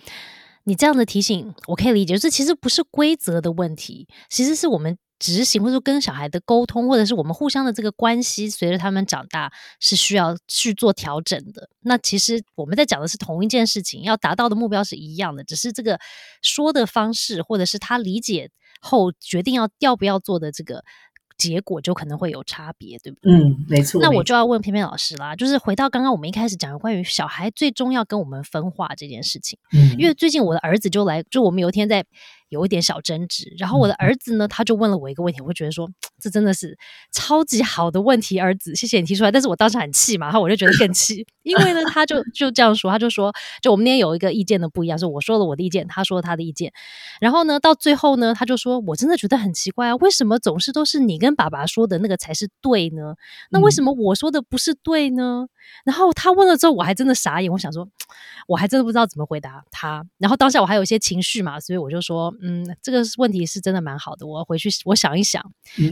[0.65, 4.97] 你这样的提醒我可以理解，就是其实不是规则的问题，其实是我们。
[5.25, 11.67] 执行或者说跟小孩的沟通，或者是我们互相的这个关系，随着他们长大是需要去做调整的。
[11.81, 15.99] 那其实我们在讲的是同一件事情，要达到的目标是一样的，只是这个
[16.43, 18.51] 说的方式，或者是他理解
[18.83, 20.85] 后决定要要不要做的这个
[21.39, 23.33] 结果就可能会有差别，对不对？
[23.33, 24.03] 嗯，没错。
[24.03, 32.05] 那我就要问偏偏老师啦，就是回到刚刚我们一开始讲的关于小孩最终要跟我们分化这件事情，嗯，因为最近我的儿子就来，就我们有一天在。
[32.55, 35.91] 有一点小争执，然后我的儿子呢，他就问了我一个问题，我会觉得说，
[36.21, 36.79] 这真的是
[37.13, 39.33] 超级好的问题，儿子，谢谢你提出来。
[39.33, 46.73] 但是我当时很气嘛，然后我就觉得更气， 因为呢，他就就这样说，他就说，就我们那天有一个意见的不一样，是我说了我的意见，他说他的意见，
[47.21, 53.15] 然后呢，到最后呢，他就说我真的觉得很奇怪啊，为什么总是都是你跟爸爸说的那个才是对呢？
[53.51, 55.47] 那为什么我说的不是对呢？
[55.85, 57.89] 然后他问了之后，我还真的傻眼，我想说，
[58.47, 60.05] 我还真的不知道怎么回答他。
[60.19, 65.43] 然后当下我还有一些情绪嘛，所以我就说，嗯，这个问题是真的蛮好的，我要回去我想一想。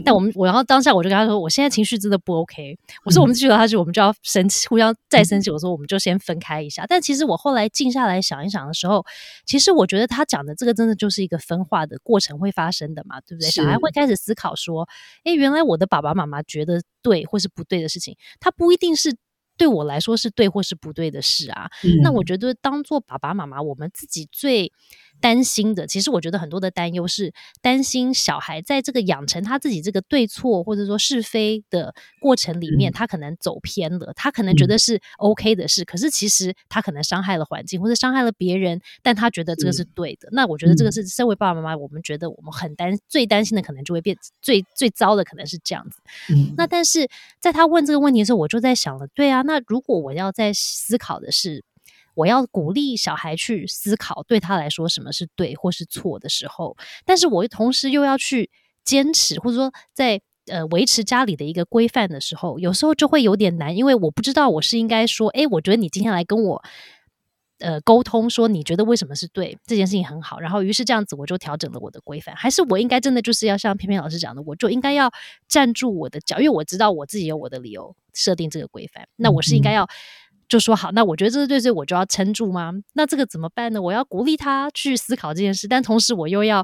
[0.05, 2.77] 但我们我然后当下我就跟他说，我现在情绪真的不 OK。
[3.03, 5.49] 我说我们继续聊下去，我们就要生气，互相再生气。
[5.49, 6.85] 我说我们就先分开一下。
[6.87, 9.03] 但其实我后来静下来想一想的时候，
[9.45, 13.49] 其实我觉得他讲的这个真的就是一个分化的过程会发生的嘛，对不对？
[13.49, 14.87] 小孩会开始思考说，
[15.23, 19.15] 哎，原来我的爸爸妈妈觉得对或是不对的事情，他不一定是。
[19.55, 21.69] 对我来说是对或是不对的事啊，
[22.01, 24.73] 那我觉得当做爸爸妈妈，我们自己最。
[25.23, 40.27] 担心的，其实我觉得很多的担忧是担心小孩在这个养成他自己这个对错或者说是非的过程里面，他可能走偏了，他可能觉得是 OK 的事，可是其实他可能伤害了环境或者伤害了别人，但他觉得这个是对的。
[40.33, 46.01] 那我觉得这个是身为爸爸妈妈，我们觉得我们很担最担心的，可能就会变最最糟的，可能是这样子。
[46.57, 47.07] 那但是
[47.39, 51.63] 在他问这个问题的时候，我就在想了，对啊，那如果我要在思考的是。
[52.15, 58.49] 我要鼓励小孩去思考，对他来说什么是对或是错的时候，但是我同时又要去
[58.83, 66.63] 坚持，或者说在呃维持家里的一个规范的时候，有时候就会有点难，因为我不知道我是应该说，哎，我觉得你今天来跟我
[67.59, 75.11] 呃沟通，说你觉得为什么是对这件事情很好，然后于是这样子我就调整了我的规范，还是我应该真的就是要像偏偏老师讲的，我就应该要
[75.47, 79.87] 站住我的脚，因为我知道我自己有我的理由设定这个规范，那我是应该要。
[80.47, 82.71] 就说好，那我觉得这是对，我就要撑住吗？
[82.93, 83.81] 那这个怎么办呢？
[83.81, 86.63] 我要鼓励他去思考这件事，但同时我又要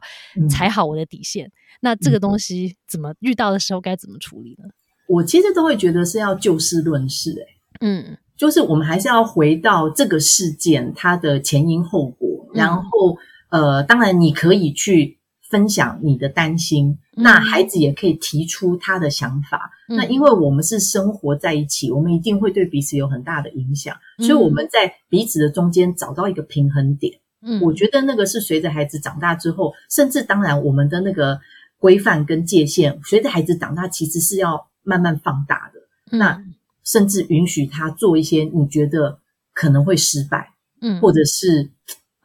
[0.49, 1.51] 踩好我的底线。
[1.81, 4.69] 那这个东西怎么遇到的时候该怎么处理呢？
[5.07, 7.45] 我其实都会觉得是要就事论事，哎，
[7.81, 13.17] 嗯，就是我们还是要回到这个事件它的前因后果，然后
[13.49, 15.18] 呃，当然你可以去。
[15.49, 19.71] 分享你的担心，那孩子也可以提出他的想法。
[19.87, 27.19] 那因为我们是生活在一起，我们一定会对彼此有很大的影响，所以我们在彼此的中间找到一个平衡点。
[27.41, 31.39] 嗯，我觉得那个是随着孩子长大之后，甚至当然我们的那个
[31.79, 36.17] 规范跟界限，随着孩子长大其实是要慢慢放大的。
[36.17, 36.43] 那
[36.83, 39.19] 甚至允许他做一些你觉得
[39.53, 41.71] 可能会失败，嗯，或者是。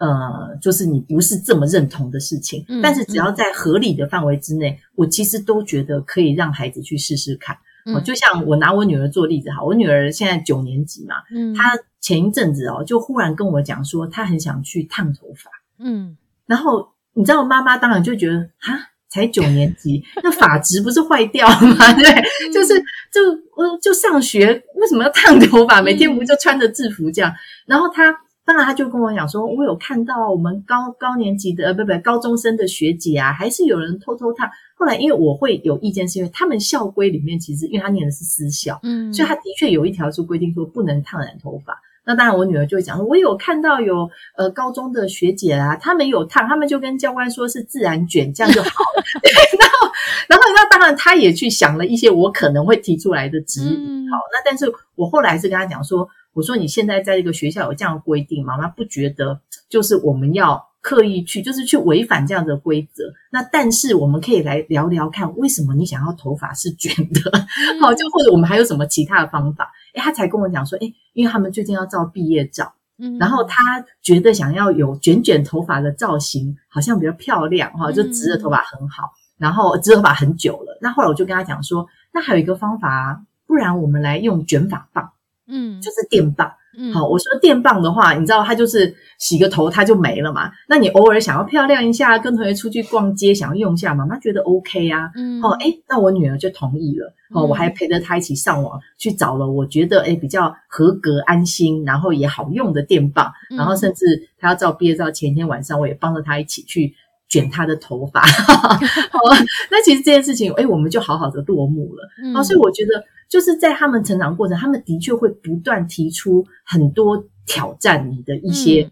[0.05, 7.57] 呃，就是你不是这么认同的事情，但是只要在合理的范围之内，我其实都觉得可以让孩子去试试看。
[7.87, 18.75] 哦，就像我拿我女儿做例子哈，我女儿现在九年级嘛，嗯，她前一阵子哦，就忽然跟我讲说，她很想去烫头发，嗯，然后你知道，妈妈当然就觉得，哈，
[19.09, 21.93] 才九年级，那发质不是坏掉了吗？
[21.97, 22.05] 对，
[22.53, 22.79] 就是
[23.13, 23.21] 就
[23.57, 25.81] 呃，就上学为什么要烫头发？
[25.83, 27.33] 每天不就穿着制服这样？
[27.67, 28.24] 然后她。
[28.47, 34.47] 当然，他就跟我讲说，我有看到我们高高年级的呃，不不，高中生的学姐啊，还是有人偷偷烫。
[34.77, 41.81] 后来，因为我会有意见，是因为他们校规里面其实，因为他念的是私校，嗯，所以他的确有一条是规定说不能烫染头发。
[42.05, 49.03] 那当然，我女儿就会讲说，我有看到有呃高中的学姐啊，他们有烫，他们就跟教官说是自然卷，这样就好了。
[49.59, 49.89] 然后，
[50.29, 54.07] 然后那当然，他也去想了一些我可能会提出来的质疑。
[54.11, 56.07] 好，那但是我后来是跟他讲说。
[56.35, 63.05] 我说你现在在这个学校有这样的规定，妈妈不觉得就是我们要刻意去，就是去违反这样的规则。
[63.31, 67.33] 那但是我们可以来聊聊看，为什么你想要头发是卷的？
[67.81, 69.73] 好，就或者我们还有什么其他的方法？
[69.95, 80.79] 诶他才跟我讲说，诶因为他们最近要照毕业照，嗯，然后他觉得想要有卷卷头发的造型，好像比较漂亮哈，就直的头发很好，然后直头发很久了。
[80.83, 85.13] 那后来我就跟他讲说，那还有一个方法，不然我们来用卷发棒。
[85.47, 86.51] 嗯，就是电棒。
[86.77, 90.51] 嗯，好，我说电棒的话，你知道它就是洗个头它就没了嘛。
[90.69, 95.09] 那你偶尔想要漂亮一下，跟同学出去逛街想要用一下，妈妈觉得 OK 啊。
[95.15, 97.15] 嗯，哦，哎，那我女儿就同意了。
[97.33, 103.31] 哦，我还陪着她一起上网去找了我觉得哎比较合格、安心，然后也好用的电棒。
[103.57, 104.05] 然后甚至
[104.41, 106.93] 她要照毕业照前一天晚上，我也帮着她一起去
[107.35, 108.21] 卷他的头发。
[108.21, 109.19] 好
[109.71, 112.09] 那其实这件事情，哎，我们就好好的落幕了。
[112.35, 113.05] 啊，所以我觉得。
[113.27, 118.89] 就是在他们成长过程，他们的确会不断提出很多挑战你的一些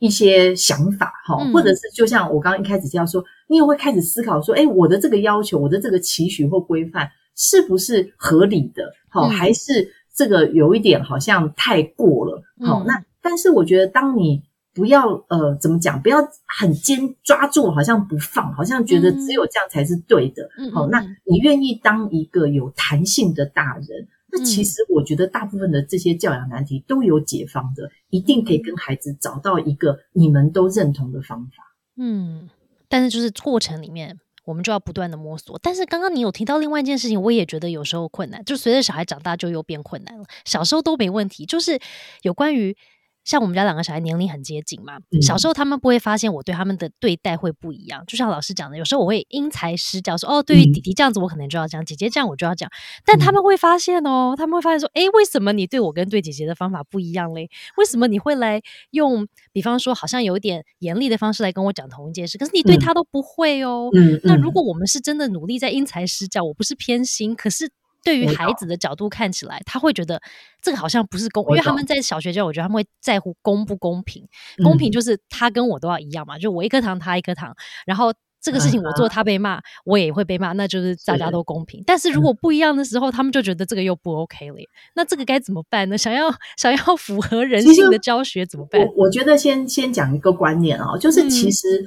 [0.00, 8.90] 一些想法，哈，或者是就像我刚刚一开始这样说，你也会开始思考说，哎，我的这个要求，我的这个期许或规范是不是合理的？
[9.10, 12.42] 好，还是这个有一点好像太过了？
[12.66, 14.42] 好，那但是我觉得，当你
[14.74, 16.02] 不要呃，怎么讲？
[16.02, 20.50] 不要很坚抓住，好像不放，好像觉得只有这样才是对的。
[20.72, 24.08] 好，那你愿意当一个有弹性的大人？
[24.32, 31.76] 那其实我觉得大部分的这些教养难题都有解方的，一定可以跟孩子找到一个你们都认同的方法。
[31.96, 32.50] 嗯，
[32.88, 35.56] 但是就是过程里面，我们就要不断的摸索。
[35.62, 40.24] 但是刚刚你有提到另外一件事情，我也觉得有时候困难，就随着小孩长大就又变困难了。
[40.44, 41.78] 小时候都没问题，就是
[42.22, 42.76] 有关于。
[43.24, 48.04] 像我们家两个小孩年龄很接近嘛，小时候他们不会发现我对他们的对待会不一样。
[48.06, 52.70] 就像老师讲的，有时候我会因材施教，说哦，对于弟弟这样子，我可能就要讲；姐姐这样，我就要讲。
[53.04, 57.48] 但他们会发现哦，他们会发现说，哎，为什么你对我跟对姐姐的方法不一样嘞？
[57.76, 58.60] 为什么你会来
[58.90, 63.88] 用，比方说好像有点严厉的方式来跟我讲同一件事，可是你对他都不会哦。
[64.22, 67.70] 那如果我们是真的努力在因材施教，我不是偏心，可是。
[68.04, 70.20] 对于孩子的角度看起来，他会觉得
[70.62, 74.28] 这个好像不是公，因为他们在小学教，我觉得他们会在乎公不公平。
[74.62, 77.56] 公平就是他跟我都要一样嘛，就我一颗糖，他一颗糖。
[77.86, 78.12] 然后
[78.42, 81.82] 这个事情我做，他被骂，我也会被骂，那就是大家都公平。
[81.86, 84.56] 但是如果不一样的时候，他们就觉得这个又不 OK 了。
[84.94, 85.96] 那这个该怎么办呢？
[85.96, 88.82] 想要想要符合人性的教学怎么办？
[88.82, 91.86] 我我觉得先先讲一个观念啊，就是其实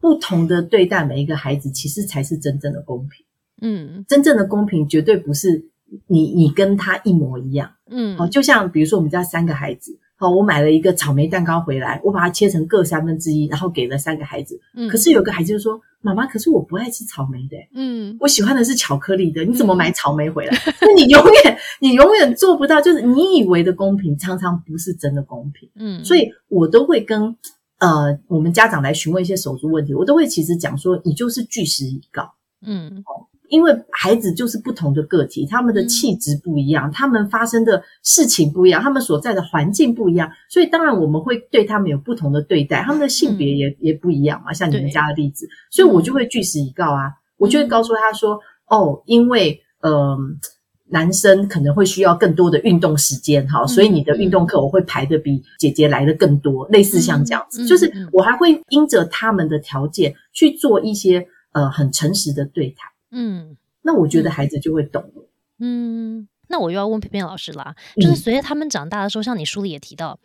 [0.00, 3.26] 不同的对待每一个孩子，其实才是真正的公平。
[3.60, 5.64] 嗯，真正的公平绝对不是
[6.06, 7.70] 你你跟他一模一样。
[7.90, 14.60] 嗯，好，就像比如说我们家三个孩子，好，我买了一个草莓蛋糕回来，我把它切成各三分之一，然后给了三个孩子。
[14.74, 20.56] 嗯，可是有个孩子就说：“妈妈，可是我不爱吃草莓的，嗯，我喜欢的是巧克力的，你怎么买草莓回来？
[20.82, 25.68] 那 你永远你永远做不到，就是你以为的公平，常常不是真的公平。
[25.76, 27.34] 嗯，所以我都会跟
[27.78, 32.34] 呃我们家长来询问一些手足问题，我都会其实讲说，你就是据实以告。
[32.60, 33.04] 嗯，
[33.48, 44.52] 因为孩子就是不同的个体，他们的气质不一样，他们发生的事情不一样，他们所在的环境不一样，所以当然我们会对他们有不同的对待，他们的性别也也不一样嘛。
[44.52, 50.16] 像你们家的例子，所以我就会据实以告啊，我就会告诉他说：“哦，因为呃，
[50.90, 65.28] 男生可能会需要更多的运动时间，哈，所以你的运动课我会排的比姐姐来的更多，类似像这样子，就是我还会因着他们的条件去做一些呃很诚实的对谈。”嗯，那我觉得孩子就会懂了。
[65.60, 70.20] 嗯，那我又要问偏偏老师啦，就是随着他们长大的时候，像你书里也提到，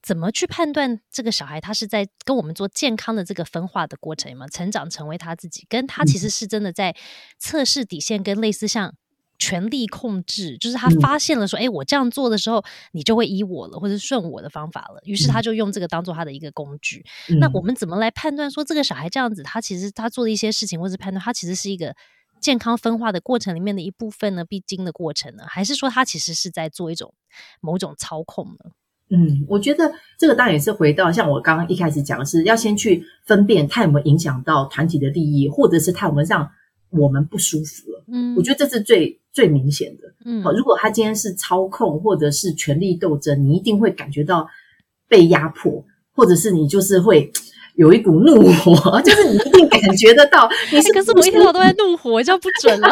[0.00, 4.46] 怎么去判断这个小孩他是在跟我们做健康的这个分化的过程嘛？
[4.46, 6.94] 成长成为他自己，跟他其实是真的在
[7.38, 8.94] 测试底线，跟类似像
[9.36, 17.04] 权力控制，就是他发现了说，哎，我这样做的时候，你就会依我了，或者顺我的方法了，于是他就用这个当做他的一个工具。
[17.40, 21.96] 那我们怎么来判断说这个小孩这样子，他其实他做的一些事情，或者判断他其实是一个。
[22.40, 27.12] 健康分化的过程里面的一部分呢，必经的过程呢，还是说他其实是在做一种
[27.60, 28.70] 某种操控呢？
[29.10, 36.48] 嗯，我觉得这个当然也是回到像我刚刚一开始讲的是，要先去分辨它有没有影响到团体的利益，或者是它有没有让
[36.90, 38.04] 我们不舒服了。
[38.12, 40.14] 嗯，我觉得这是最最明显的。
[40.24, 44.48] 嗯，好，如果他今天是操控或者是权力斗争，你一定会感觉到
[45.08, 47.30] 被压迫，或者是你就是会。
[47.78, 50.50] 有一股怒火， 就是你一定感觉得到。
[50.72, 52.88] 你是可是我一天到都在怒火，这样不准了。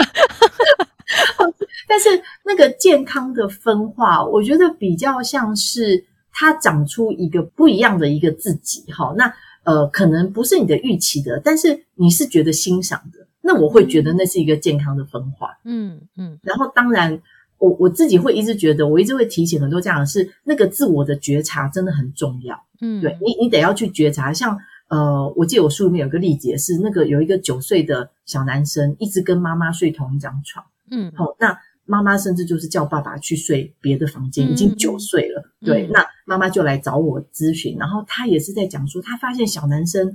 [1.89, 2.09] 但是
[2.45, 8.85] 那个健康的分化，我觉得比较像是它长出一个不一样的一个自己。
[8.93, 9.33] 哈，那
[9.65, 15.59] 呃，可能不是你的预期的，但是你是觉得欣赏的，那我会觉得那是一个健康的分化。
[15.65, 16.39] 嗯嗯。
[16.45, 17.21] 然后当然，
[17.59, 22.57] 我我自己会一直觉得，我一直会提醒很多家长是那个自我的觉察真的很重要。
[22.81, 24.57] 嗯，对你，你得要去觉察，像。
[24.89, 30.65] 呃，我记得我书里面有个例子，是那个有一个九岁的小男生，一直跟妈妈睡同一张床。
[30.91, 35.43] 嗯，好，那妈妈甚至就是叫爸爸去睡别的房间，已经九岁了。
[35.61, 40.13] 对，那妈妈就来找我咨询，然后他也是在讲说，他发现小男生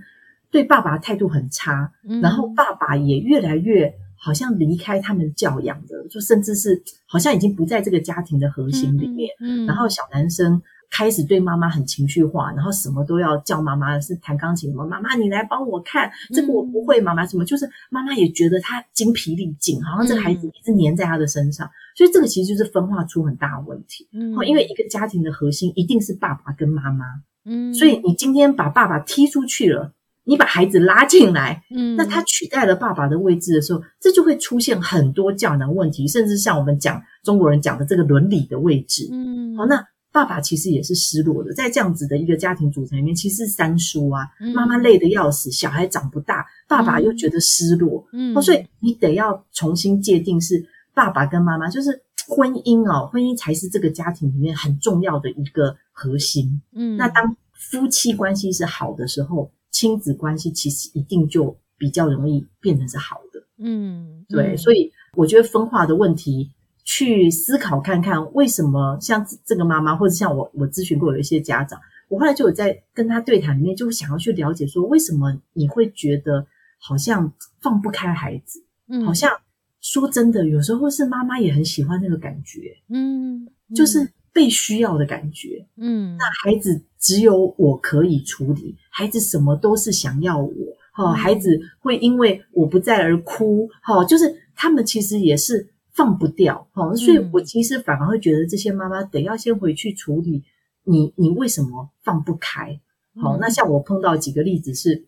[0.49, 9.29] 对爸爸态度很差，然后爸爸也越来越好像离开他们教养的，就甚至是好像已经不在这个家庭的核心里面。
[9.41, 10.61] 嗯，然后小男生。
[10.91, 14.85] 开始对妈妈很情绪化，然后什么都要叫妈妈，是弹钢琴什么？
[14.85, 17.45] 妈妈你来帮我看这个我不会，妈妈什么？
[17.45, 24.05] 就是妈妈也觉得她精疲力尽，好像这个孩子一直黏在他的身上，所以这个其实就是分化出很大的问题。
[24.11, 27.05] 嗯，因为一个家庭的核心一定是爸爸跟妈妈，
[27.45, 29.93] 嗯，所以你今天把爸爸踢出去了，
[30.25, 39.87] 你把孩子拉进来，嗯，那他取代了爸爸的位置的时候，这就会出现很多教养问题，甚至像我们讲中国人讲的这个伦理的位置，嗯，好那。
[40.11, 44.51] 爸爸其实也是失落的，在这样子的一个家庭组成里面，其实是三叔啊，嗯。
[44.53, 48.35] 妈妈累得要死，小孩长不大，爸爸又觉得失落，嗯。
[48.35, 56.61] 哦，所以你得要重新界定是爸爸跟妈妈，就是婚姻哦，婚姻才是这个家庭里面很重要的一个核心。
[56.73, 56.97] 嗯。
[56.97, 63.41] 那当夫妻关系是好的时候，亲子关系其实一定就比较容易变成是好的。
[63.59, 64.25] 嗯。
[64.27, 66.51] 对，嗯所以我觉得分化的问题，
[66.93, 71.79] 去思考看看为什么像这个妈妈，或者像我我咨询过有一些家长，
[72.09, 76.45] 我后来就有在跟他对谈里面，就想要去了解说，为什么你会觉得
[76.77, 77.31] 好像
[77.61, 79.31] 放不开孩子，嗯好像
[79.79, 85.65] 说真的，有时候是妈妈也很喜欢那个感觉，嗯就是被需要的感觉。
[85.77, 90.53] 嗯那孩子只有我可以处理，孩子什么都是想要我，
[90.91, 100.43] 哈、嗯孩子会因为我不在而哭，哈、就是他们其实也是放不掉，哈、所以嗯我其实反而会觉得这些妈妈得要先回去处理
[100.83, 102.79] 你，你为什么放不开？
[103.21, 105.05] 好、嗯那像我碰到几个例子是，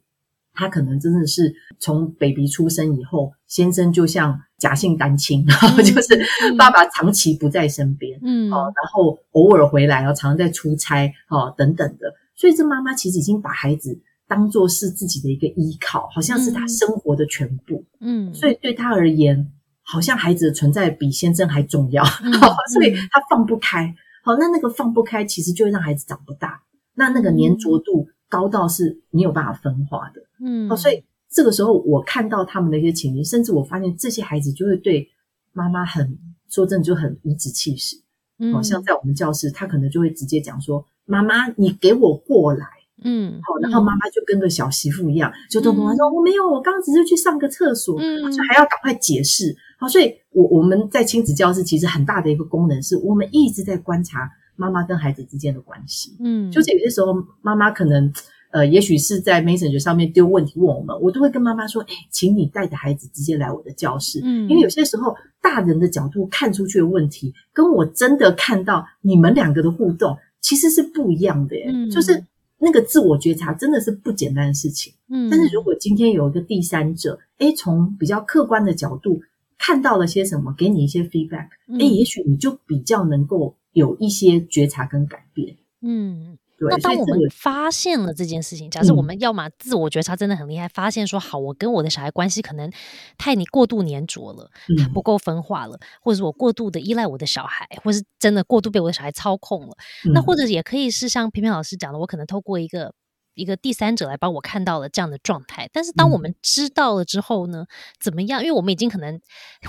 [0.53, 5.45] 他可能真的是从 baby 出生以后，先生就像假性单亲，
[5.84, 12.13] 就是嗯爸爸长期不在身边，嗯哦，然后偶尔回来，然后常常在出差，哦，等等的。
[12.36, 17.86] 所以这妈妈其实已经把孩子当做是自己的一个依靠，好像是她嗯生活的全部。
[18.01, 19.49] 嗯所以对他而言，
[19.84, 22.34] 好像孩子的存在比先生还重要， 嗯
[22.73, 23.93] 所以他放不开。
[24.23, 26.61] 好，那那个放不开，其实就会让孩子长不大。
[26.95, 30.21] 那那个粘着度高到是没有办法分化的。
[30.39, 35.09] 嗯好，所以这个时候我看到他们的一些情绪，甚至我发现这些孩子就会对
[35.51, 36.17] 妈妈很
[36.49, 37.97] 说真的就很颐指气使。
[38.39, 42.67] 嗯好、像在我们教室，他可能就会直接讲说：“妈妈，你给我过来。
[43.03, 49.55] 嗯好，然后妈妈就跟个小媳妇一样，就咚咚咚说：“我没有，我刚刚只是去上个厕所。”嗯就还要赶快解释。
[49.79, 56.15] 好，所以我我们在亲子教室其实很大的一个功能是，我们一直在观察妈妈跟孩子之间的关系。
[56.19, 58.11] 嗯就是有些时候妈妈可能
[58.51, 71.65] 呃，也许是在 Messenger 上面丢问题问我们，我都会跟妈妈说：“哎，请你带着孩子直接来我的教室。”嗯因为有些时候大人的角度看出去的问题，跟我真的看到你们两个的互动其实是不一样的耶。
[71.73, 72.23] 嗯就是
[72.64, 74.93] 那个自我觉察真的是不简单的事情。
[75.09, 79.22] 嗯但是如果今天有一个第三者，诶，从比较客观的角度
[79.57, 85.55] 看到了些什么，给你一些 feedback，嗯哎，也许你就比较能够有一些觉察跟改变。
[85.82, 86.38] 嗯对，
[86.70, 92.72] 那当我们发现了这件事情，假设我嗯们要么自我觉察真的很厉害，发现说好，我跟我的小孩关系可能
[93.18, 94.49] 太你过度粘着了，
[94.93, 99.76] 不够分化了，或者是我过度的依赖我的小孩，或是真的过度被我的小孩操控了。
[100.14, 102.93] 那嗯或者也可以是像平平老师讲的，我可能透过一个
[103.34, 105.70] 一个第三者来帮我看到了这样的状态。
[105.74, 107.66] 但是当我嗯们知道了之后呢，
[107.99, 108.41] 怎么样？
[108.41, 109.20] 因为我们已经可能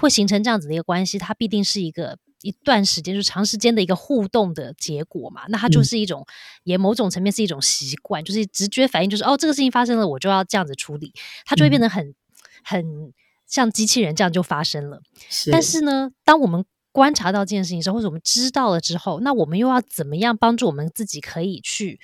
[0.00, 2.18] 会形成这样子的一个关系，它必定是一个。
[2.44, 5.84] 一段时间，就是长时间的一个互动的结果嘛，那它就嗯。
[5.84, 6.24] 是一种，
[6.62, 11.12] 也某种层面是一种习惯，就是直觉反应，就是哦，这个事情发生了，我就要这样子处理，
[11.46, 11.82] 它就会变嗯。
[11.82, 12.14] 得很、
[12.62, 13.12] 很
[13.46, 15.00] 像机器人这样就发生了。
[15.30, 21.98] 是，但是呢，当我们观察到这件事情之后，或者我们知道了之后，那我们又要怎么样帮助我们自己可以去，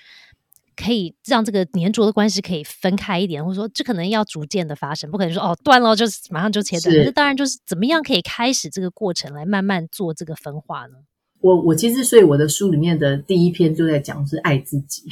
[0.82, 6.92] 可以让这个粘着的关系可以分开一点，或者说这可能要逐渐的发生，不可能说哦断了就是马上就切断。
[6.92, 10.94] 是可是当然就是怎么样可以开始这个过程来慢慢做这个分化呢？
[11.42, 15.04] 我我其实所以我的书里面的第一篇就在讲是爱自己，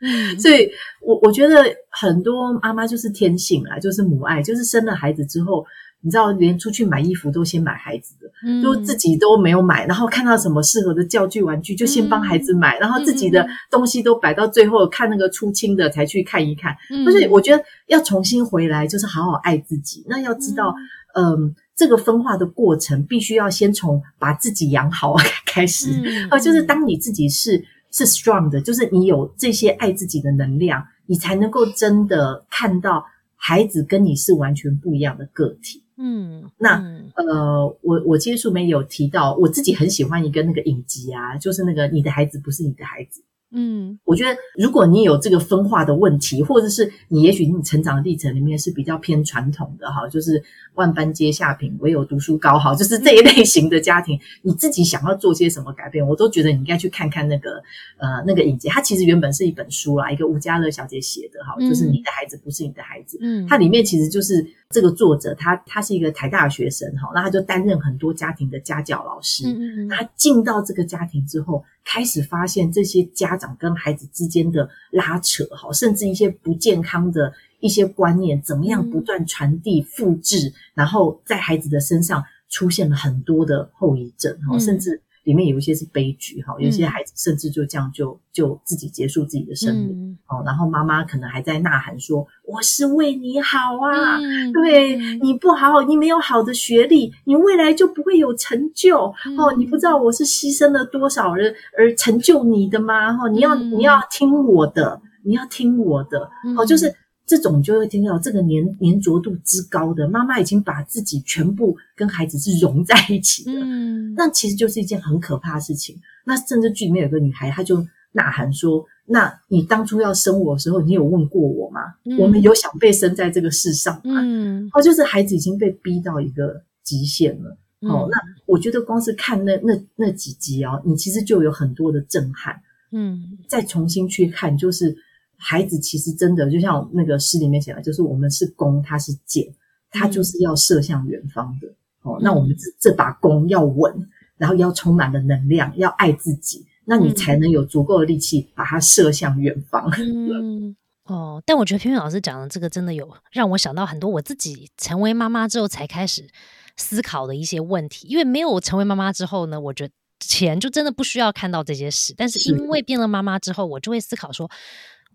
[0.00, 0.68] 嗯 所以
[1.00, 5.64] 我我觉得很多妈妈就是天性啊，就是母爱，就是生了孩子之后，
[6.06, 16.76] 你知道连出去买衣服都先买孩子的，嗯就自己都没有买，然后看到什么适合的教具玩具就先帮孩子买，然后自己的嗯东西都摆到最后，看那个出清的才去看一看。
[17.04, 20.04] 就是我觉得要重新回来，就是好好爱自己。
[20.08, 20.72] 那要知道，
[21.16, 25.90] 嗯，这个分化的过程必须要先从把自己养好 开始。
[25.90, 33.04] 嗯呃，就是当你自己是是 strong 的，就是你有这些爱自己的能量，你才能够真的看到
[33.34, 35.82] 孩子跟你是完全不一样的个体。
[35.98, 43.22] 嗯那嗯呃，我我接触没有提到，我自己很喜欢一个那个影集啊，就是那个你的孩子不是你的孩子。
[43.52, 50.42] 嗯我觉得，如果你有这个分化的问题，或者是你也许你成长的历程里面是比较偏传统的哈，就是
[50.74, 57.62] 万般皆下品，唯有读书高哈，就是这一类型的家庭，你自己想要做些什么改变，我都觉得你应该去看看那个
[57.98, 58.68] 呃那个影集。
[58.68, 63.16] 它其实原本是一本书啦，一个吴家乐小姐写的哈，就是嗯你的孩子不是你的孩子。
[63.22, 69.46] 嗯，它里面其实就是这个作者，他他是一个台大的学生哈，那他就担任很多家庭的家教老师。
[69.46, 84.60] 嗯嗯嗯他进到这个家庭之后，开始发现这些家长跟孩子之间的拉扯，哈，甚至一些不健康的一些观念，怎么样嗯不断传递、复制，然后在孩子的身上出现了很多的后遗症，哈，嗯。
[84.60, 90.16] 甚至里面有一些是悲剧哈，有些孩子甚至就这样就就自己结束自己的生命。
[90.28, 94.18] 哦，然后妈妈可能还在呐喊说：“我是为你好啊，
[94.54, 98.96] 对你不好，你没有好的学历，你未来就不会有成就。
[99.36, 103.12] 哦，你不知道我是牺牲了多少人而成就你的吗？
[103.12, 106.30] 哈，你要你要听我的，你要听我的。
[106.56, 106.94] 哦，就是。”
[107.26, 116.00] 这种就会听到这个粘粘着度之高的妈妈已经把自己全部跟孩子是融在一起的，嗯，那其实就是一件很可怕的事情。
[116.24, 121.80] 那甚至剧里面有个女孩，她就呐喊说：“那你当初要生我的时候，你有问过我吗？
[122.16, 127.58] 我们有想被生在这个世上吗？”嗯，哦，就是孩子已经被逼到一个极限了。
[127.80, 128.16] 哦，那
[128.46, 132.54] 我觉得光是看那那那几集哦，你其实就有很多的震撼。
[132.92, 134.96] 嗯，再重新去看，就是。
[135.38, 139.46] 孩子其实真的就像那个诗里面写的，就是我们是弓，他是箭，
[139.90, 141.68] 他就是要射向远方的。
[142.02, 149.90] 哦，那我们这这把弓要稳，然后要充满了能量，要爱自己，那你才能有足够的力气把它射向远方。
[149.98, 156.28] 嗯，哦，但我觉得偏偏老师讲的这个真的有让我想到很多我自己成为妈妈之后才开始
[156.76, 158.06] 思考的一些问题。
[158.06, 164.48] 因为没有成为妈妈之后呢，我觉得钱就真的不需要看到这些事，但是因为变了妈妈之后，我就会思考说。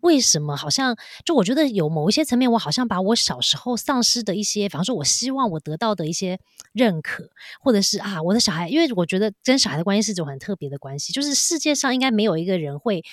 [0.02, 0.96] 为什么好像
[1.26, 6.40] 就我觉得有某一些层面，我好像把我小时候丧失的一些，比方说我希望我得到的一些
[6.74, 7.30] 认可，
[7.60, 13.04] 或者是啊我的小孩，因为我觉得跟小孩的关系是一种很特别的关系，就是世界上应该没有一个人会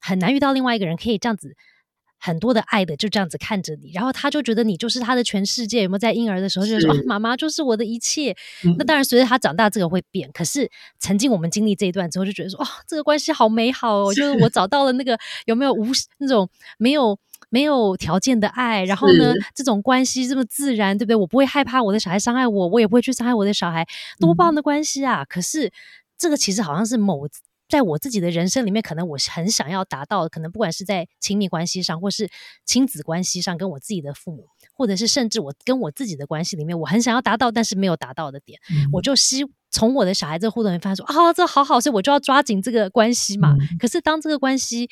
[0.00, 1.56] 很难遇到另外一个人可以这样子。
[2.18, 5.82] 很多的爱的就这样子看着你，然后他就觉得你就是他的全世界。
[5.82, 8.34] 有没有在婴儿的时候就说妈妈就是我的一切？
[8.78, 10.30] 那当然，随着他长大，这个会变。
[10.32, 14.14] 可是曾经我们经历这一段之后，就觉得说哇，这个关系好美好哦！
[14.14, 15.86] 就是我找到了那个有没有无
[16.18, 16.48] 那种
[16.78, 17.18] 没有
[17.50, 21.16] 没有条件的爱，然后呢，这种关系这么自然，对不对？
[21.16, 23.86] 我不会害怕我的小孩伤害我，我也不会去伤害我的小孩，
[24.18, 25.24] 多棒的关系啊！
[25.24, 25.70] 可是
[26.18, 27.28] 这个其实好像是某。
[27.68, 32.30] 在我自己的人生里面，可能我是很想要达到，可能不管是在亲密关系上，或是
[32.64, 38.60] 亲子关系上，跟我自己的父母，或者是甚至我跟我自己的关系里面，我很想要达到，但是没有达到的点，
[38.92, 43.54] 我就希从我的小孩子互动里发现说啊，这好好，所以我就要抓紧这个关系嘛。
[43.78, 44.88] 可是当这个关系，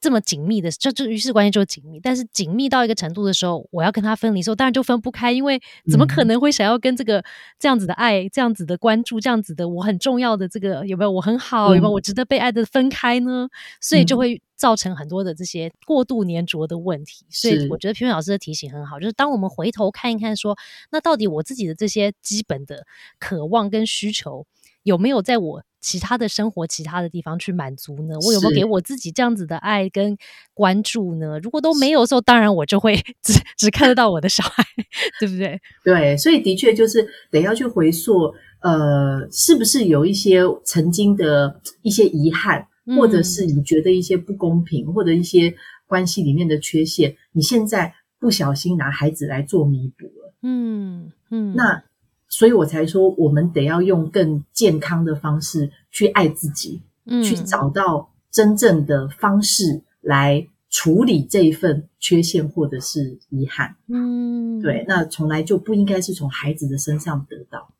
[0.00, 7.22] 这么紧密的，就就于是关系就紧密，但是紧密到一个程度的时候，我要跟他分离的时候，当然就分不开，因为怎么可能会想要跟这个
[7.58, 13.48] 这样子的爱、这样子的关注、这样子的我很重要的这个有没有我很好有没有我值得被爱的分开呢？
[13.80, 17.26] 所以就会造成很多的这些过度粘着的问题。
[17.28, 20.56] 所以我觉得平平老师的提醒很好，就是当我们回头看一看，说
[20.90, 22.86] 那到底我自己的这些基本的
[23.18, 24.46] 渴望跟需求。
[24.82, 28.14] 有没有在我其他的生活、其他的地方去满足呢？
[28.26, 30.16] 我有没有给我自己这样子的爱跟
[30.54, 31.38] 关注呢？
[31.40, 34.64] 如果都没有的时候，当然我就会 只只看得到我的小孩，
[35.18, 35.60] 对不对？
[35.84, 42.66] 对，所以的确就是得要去回溯，呃，是不是有一些曾经的一些遗憾，
[42.98, 45.54] 或者是你觉得一些不公平，或者一些
[45.86, 50.34] 关系里面的缺陷，你现在不小心拿孩子来做弥补了？
[50.42, 51.82] 嗯嗯，那。
[52.30, 67.74] 所以我才说，我们得要用更健康的方式去爱自己，嗯，去找到真正的方式来处理这一份缺陷或者是遗憾，嗯，对，那从来就不应该是从孩子的身上得到。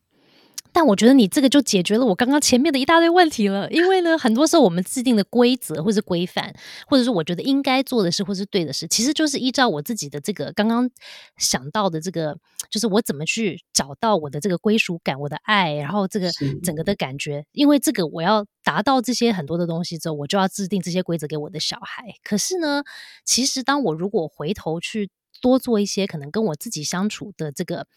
[0.73, 6.53] 但我觉得你这个就解决了我刚刚前面的一大堆问题了，因为呢，很多时候我们制定的规则或是规范，
[6.87, 10.89] 或者是我觉得应该做的事或是对的事，其实就是依照我自己的这个刚刚
[11.37, 12.37] 想到的这个，
[12.69, 16.31] 就是我怎么去找到我的这个归属感、我的爱，然后这个
[16.63, 17.45] 整个的感觉。
[17.51, 22.05] 因为这个我要达到这些很多的东西之后，我就要制定这些规则给我的小孩。
[22.23, 22.83] 可是呢，
[23.25, 25.09] 其实当我如果回头去
[25.41, 27.87] 多做一些可能跟我自己相处的这个。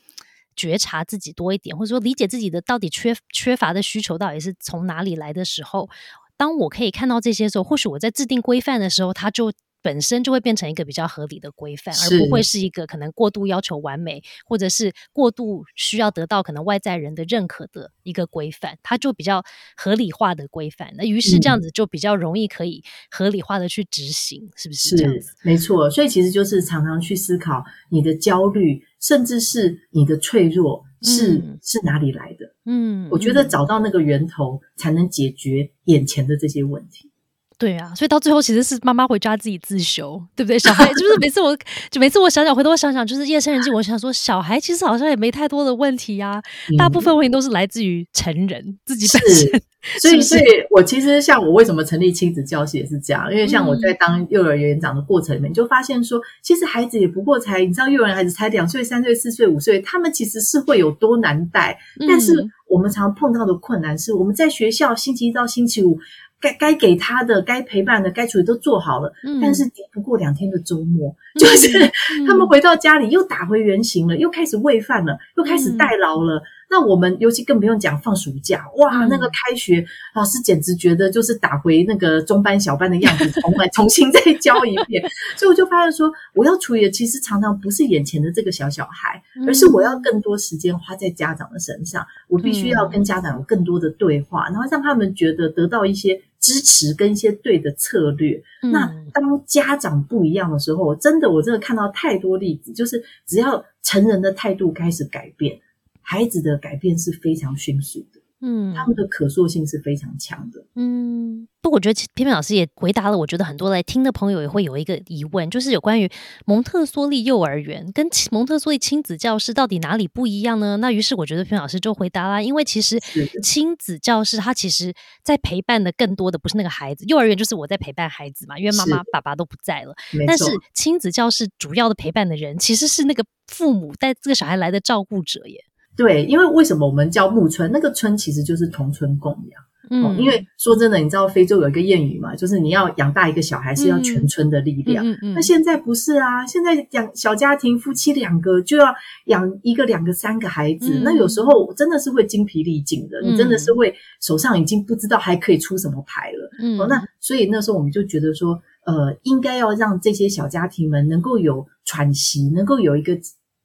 [0.57, 5.89] 觉察自己多一点，或者说理解自己的到底缺缺乏的需求到底是从哪里来的时候，
[6.37, 9.53] 当我可以看到这些时候，或许我在制定规范的时候，它就。
[9.85, 19.45] 本身就会变成一个比较合理的规范，而不会是一个可能过度要求完美，或者是过度需要得到可能外在人的认可的一个规范，它就比较
[19.77, 20.95] 合理化的规范。
[20.97, 24.97] 那于是这样子就比较容易可以合理化的去执行，是不是？
[24.97, 25.91] 是，没错。
[25.91, 32.55] 所以其实就是常常去思考你的焦虑，甚至是你的脆弱是是哪里来的。
[32.65, 37.11] 嗯，我觉得找到那个源头，才能解决眼前的这些问题。
[37.59, 40.59] 对啊，所以到最后其实是妈妈回家自己自修，对不对？
[40.59, 41.57] 小孩 就是每次我
[41.91, 46.43] 就每次我想想回头我想想，就是夜深人静，我想说小孩其实好像也没太多的问题呀，
[46.79, 49.63] 大部分问题都是来自于成人自己本身。
[50.01, 61.79] 所以，所以我其实像我为什么成立亲子教室也是这样，因为像我在当幼儿园长的过程里面，就发现说，其实孩子也不过才，你知道，幼儿园孩子才两岁、三岁、四岁、五岁，他们其实是会有多难带。
[62.09, 65.99] 但是我们常碰到的困难是，我们在学校星期一到星期五。
[66.41, 69.11] 该该给他的、该陪伴的、该处理都做好了，
[69.41, 71.91] 但是抵不过两天的周末，就是
[72.27, 76.43] 他们回到家里又打回原形了，又开始喂饭了，又开始代劳了。
[76.75, 85.01] 那我们尤其更不用讲放暑假，哇，那个开学老师简直觉得就是打回那个中班小班的样子， 重来重新再教一遍。
[85.39, 92.05] 所以我就发现说，我要处理的其实常常不是眼前的这个小小孩，而是我要更多时间花在家长的身上。
[92.27, 98.43] 我必须要跟家长有更多的对话，然后让他们觉得得到一些支持跟一些对的策略。
[98.73, 105.57] 那当家长不一样的时候，真的我真的看到太多例子，就是只要成人的态度开始改变。
[106.05, 111.49] 孩子的改变是非常迅速的，嗯，他们的可塑性是非常强的，嗯。
[111.61, 116.07] 不过，我觉得偏偏老师也回答了，我觉得很多来听的朋友也会有一个疑问，就是有关于
[116.45, 120.77] 蒙特梭利幼儿园跟蒙特梭利亲子教室到底哪里不一样呢？
[120.77, 123.01] 那于是我觉得偏老师就回答啦，因为其实
[123.43, 124.93] 亲子教室它其实
[125.23, 129.95] 在陪伴的更多的不是那个孩子，幼儿园就是我在陪伴孩子嘛，因为妈妈爸爸都不在了，
[130.27, 130.45] 但是
[130.75, 135.65] 亲子教室主要的陪伴的人其实是那个父母带这个小孩来的照顾者耶。
[135.97, 137.71] 对，因为为什么我们叫木村？
[137.73, 139.63] 那个村其实就是同村共养。
[139.91, 145.07] 嗯，因为说真的，你知道非洲有一个谚语嘛，就是你要养大一个小孩是要全村的力量。
[145.07, 145.35] 嗯嗯。
[145.35, 148.87] 那现在不是啊，现在养小家庭，夫妻两个就要
[149.27, 153.21] 养一个、两个、三个孩子，那有时候真的是会精疲力尽的。
[153.21, 156.51] 你真的是会手上已经不知道还可以出什么牌了。
[156.63, 156.81] 嗯。
[156.81, 163.13] 哦，那所以那时候我们就觉得说，呃，应该要让这些小家庭们能够有喘息，能够有一个。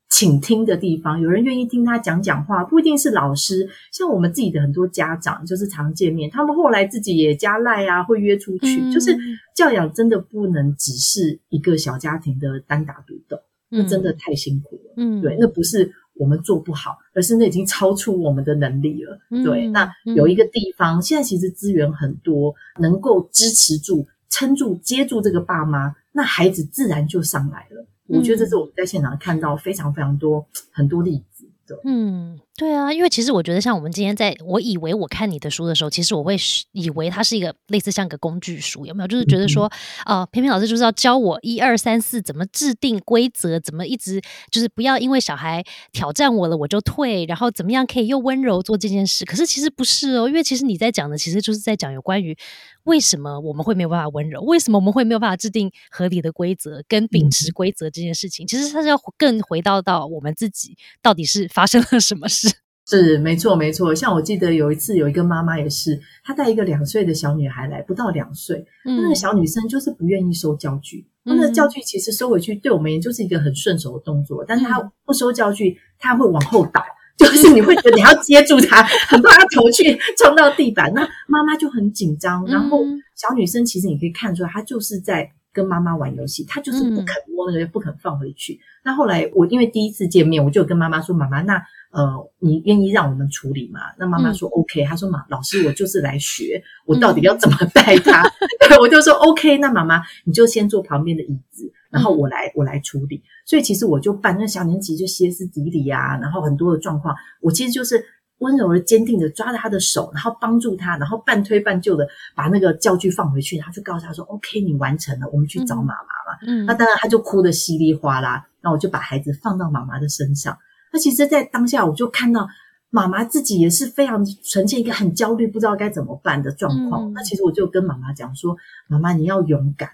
[0.09, 9.15] 倾听的地方，有人愿意听他讲讲话，不一定是老师，像我们自己的很多家长，就是常见面，他们后来自己也加赖啊，会约出去，就是
[9.55, 13.37] 教养真的不能只是一个小家庭的单打独斗，
[13.69, 14.93] 那真的太辛苦了。
[14.97, 19.17] 嗯，对，那不是我们做不好，而是那已经超出我们的能力了。
[19.43, 27.85] 对，那有一个地方，现在其实资源很多，能够支持住、撑住、接住这个爸妈，那孩子自然就上来了。
[28.09, 31.79] 我觉得这是我们在现场看到非常非常多很多例子的。
[31.85, 36.35] 嗯，对啊，因为其实我觉得，像我们今天在，我以为我看你的书的时候，其实我会
[36.73, 39.07] 以为它是一个类似像个工具书，有没有？
[39.07, 39.71] 就是觉得说，
[40.03, 49.23] 啊，偏偏老师就是要教我一二三四怎么制定规则，怎么一直就是不要因为小孩挑战我了我就退，然后怎么样可以又温柔做这件事。
[49.23, 52.37] 可是其实不是哦，因为其实你在讲的，其实就是在讲有关于。
[52.85, 54.41] 为什么我们会没有办法温柔？
[54.41, 58.47] 为什么我们会没有办法制定合理的规则跟秉持规则这件事情？
[58.47, 62.48] 其实它是要更回到到我们自己，到底是发生了什么事？
[62.89, 63.93] 是没错没错。
[63.93, 71.05] 像我记得有一次有一个妈妈也是，她带一个两岁的小女孩来，不到两岁，那个小女生就是不愿意收教具。
[71.23, 76.83] 那个教具其实收回去对我们也就是一个很顺手的动作，但是她不收教具，她会往后倒。
[77.19, 82.45] 就是你会觉得你要接住她，很怕她头去撞到地板，那妈妈就很紧张。
[82.47, 82.81] 然后
[83.13, 88.59] 小女生其实你可以看出来，她就是在跟妈妈玩游戏，他就是不肯摸那个，不肯放回去。
[88.83, 91.55] 那后来我因为第一次见面，我就跟妈妈说：“妈妈，那
[91.91, 98.23] 呃，你愿意让我们处理吗？”那妈妈说：“OK。”她说：“妈，老师，我就是来学，我到底要怎么带他？”
[98.79, 101.71] 我就说：“OK。”那妈妈你就先坐旁边的椅子。
[101.89, 103.23] 然后我来，我来处理。
[103.45, 108.05] 所以其实我就办那小年级就歇斯底里啊，然后很多的状况，我其实就是
[108.39, 118.45] 温柔而坚定的抓着他的手，然后帮助他，然后半推半就的把那个教具放回去，然后就告诉他说：“OK，你完成了，我们去找妈妈嘛。”嗯，那当然他就哭得稀里哗啦。
[118.61, 120.57] 那我就把孩子放到妈妈的身上。
[120.91, 122.47] 那其实，在当下我就看到
[122.89, 127.11] 妈妈自己也是非常呈现一个很焦虑，不知道该怎么办的状况。
[127.13, 129.89] 那其实我就跟妈妈讲说：“妈妈，你要勇敢，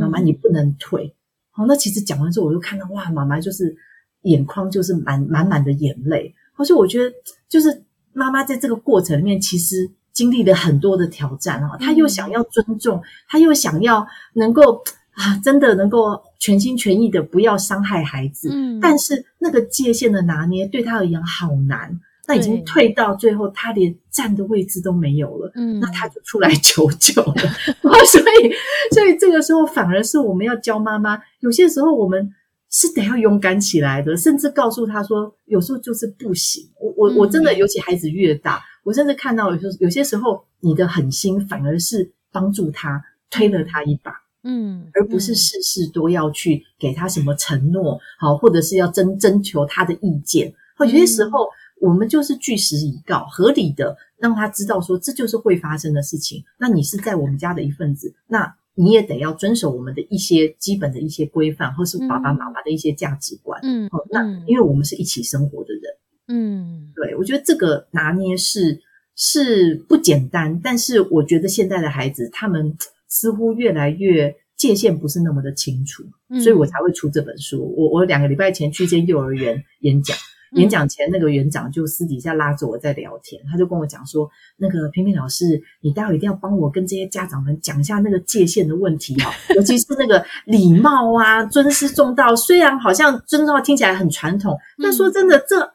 [0.00, 1.14] 妈妈你不能退。”
[1.52, 3.76] 好，那其实讲完之后，我就看到哇，妈妈就是
[4.22, 6.34] 眼眶就是满满满的眼泪。
[6.60, 7.12] 而且我觉得，
[7.48, 7.82] 就是
[8.12, 11.76] 妈妈在这个过程里面，其实经历了很多的挑战啊。
[11.78, 14.82] 她又想要尊重，她又想要能够
[15.12, 18.50] 啊，真的能够全心全意的不要伤害孩子。
[18.52, 21.98] 嗯，但是那个界限的拿捏对她而言好难。
[22.28, 25.50] 那已经退到最后，他连站的位置都没有了。
[25.56, 27.34] 嗯，那他就出来求救了。
[28.06, 32.32] 所以，所以这个时候反而是我们要教妈妈，有些时候我们
[32.70, 36.68] 是得要勇敢起来的，甚至告诉他说，有时候就是不行。
[36.80, 44.12] 我我我真的，尤其孩子越大，我甚至看到有时有些时候，你的狠心反而是帮助他推了他一把。
[44.42, 50.54] 嗯，而不是事事都要去给他什么承诺，好，或者是要征征求他的意见。
[50.78, 51.48] 有些时候。
[51.82, 56.44] 我们就是据实以告，合理的让他知道说这就是会发生的事情。
[56.58, 63.60] 那你是在我们家的一份子，那你也得要遵守我们的一些基本的一些规范，或是爸爸妈妈的一些价值观。
[63.62, 65.82] 嗯，哦，那因为我们是一起生活的人，
[66.28, 68.80] 嗯，对我觉得这个拿捏是
[69.14, 72.74] 是不简单，但是我觉得现在的孩子他们
[73.06, 76.02] 似乎越来越界限不是那么的清楚，
[76.42, 77.74] 所以我才会出这本书。
[77.76, 80.16] 我我两个礼拜前去一间幼儿园演讲。
[80.52, 84.28] 演讲前，那个园长就私底下拉着我在聊天，他就跟我讲说
[84.58, 92.34] ：“那个平平老师，你待会一定要帮我跟这些家长们讲一下那个界限的问题哈，尤其是那个礼貌啊、尊师重道。
[92.34, 95.72] 虽然好像尊重听起来很传统，但说真的，这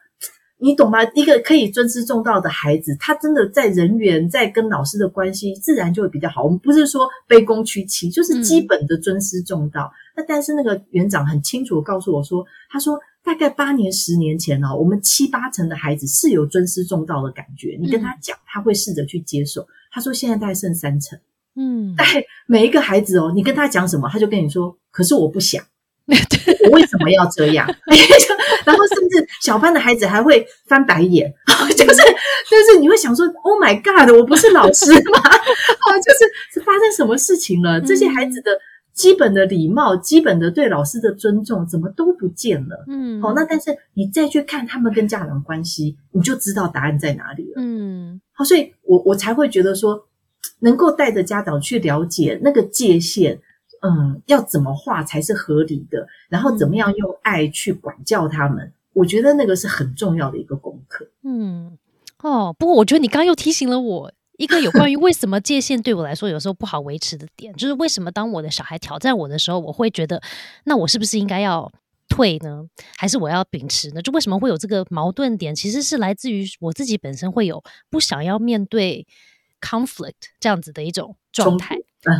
[0.59, 1.03] 你懂吗？
[1.13, 6.43] 一个可以尊师重道的孩子，他真的在人缘、在跟老师的关系，自然就会比较好。
[6.43, 9.89] 我们不是说卑躬屈膝，就是基本的尊师重道。
[10.17, 17.75] 那但是那个园长很清楚告诉我说，他说。”大概八年、十年前哦，我们七八成的孩子是有尊师重道的感觉。
[17.81, 19.67] 你跟他讲，他会试着去接受。
[19.91, 21.17] 他说现在大概剩三成，
[21.55, 22.07] 嗯，但
[22.45, 25.63] 每一个孩子哦，你跟他讲什么，他就跟你说：“可是我不想，
[26.65, 27.67] 我为什么要这样？”
[28.63, 31.33] 然后甚至小班的孩子还会翻白眼，
[31.75, 32.01] 就是
[32.49, 37.81] 就是你会想说：“Oh my God，我不是老师吗？”啊，就是发生什么事情了？
[37.81, 38.51] 这些孩子的。
[38.95, 42.85] 基本的礼貌，基本的对老师的尊重，怎么都不见了？
[42.87, 47.55] 嗯，好，那但是你再去看他们跟家长关系，你就知道答案在哪里了。
[47.57, 50.07] 嗯，好，所以我我才会觉得说，
[50.59, 53.37] 能够带着家长去了解那个界限，
[53.81, 61.05] 嗯，要怎么画才是合理的，然后怎么样用爱去管教他们，我觉得那个是很重要的一个功课。
[61.21, 61.77] 嗯，
[62.23, 64.13] 哦，不过我觉得你刚刚又提醒了我。
[64.37, 70.21] 一个有关于为什么界限对我来说有时候不好维持的点，就是为什么当我的小孩挑战我的时候，我会觉得，
[70.65, 71.71] 那我是不是应该要
[72.09, 72.63] 退呢？
[72.97, 74.01] 还是我要秉持呢？
[74.01, 75.55] 就为什么会有这个矛盾点？
[75.55, 79.07] 其实是来自于我自己本身会有不想要面对
[79.61, 81.75] conflict 这样子的一种状态。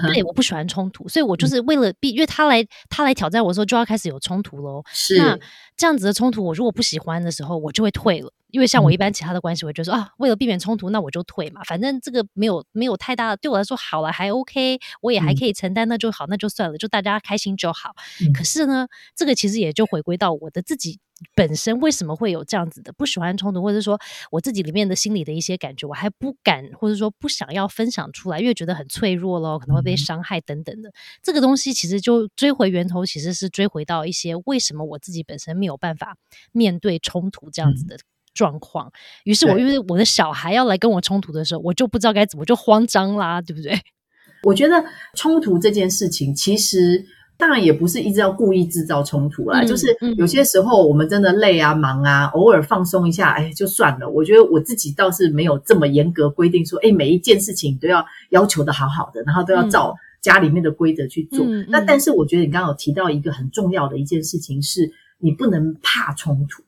[0.08, 4.82] 对，我不喜欢冲突，所以我就是为了避，因为他来他来挑战我的时候，就要开始有冲突喽。
[4.92, 5.38] 是那
[5.78, 8.34] 这样子的冲突，我如果不喜欢的时候，我就会退了。
[8.56, 11.62] 因为像我一般其他的关系，我就说啊，为了避免冲突，那我就退嘛。
[11.66, 17.94] 反正这个没有没有太大的，对我来说好了，还 OK，我也还可以承担，那就好，那就算了，就大家开心就好。
[18.34, 21.00] 可是呢，这个其实也就回归到我的自己
[21.36, 24.00] 本身，为什么会有这样子的不喜欢冲突，或者说
[24.32, 30.94] 我自己里面的心理的一些感觉，我还不敢，或者说不想要分享出来，因为觉得很脆弱咯，可能会被伤害等等的。
[31.22, 36.16] 这个东西其实就追回源头，其实是追回到一些为什么我自己本身没有办法
[36.54, 37.98] 面对冲突这样子的。
[38.36, 38.92] 状况，
[39.24, 43.74] 于是我因为我的小孩要来跟我冲突的时候，我就不知道该怎么，就慌张啦，对不对？
[44.44, 47.04] 我觉得冲突这件事情，其实
[47.38, 54.08] 当然也不是一直要故意制造冲突啦，就是有些时候我们真的累啊、忙啊，偶尔放松一下，哎，就算了。
[54.08, 61.44] 我觉得我自己倒是没有这么严格规定说，哎，每一件事情都要要求的好好的，然后都要照家里面的规则去做。
[61.70, 66.62] 那但是我觉得你刚刚有提到一个很重要的一件事情，是你不能怕冲突。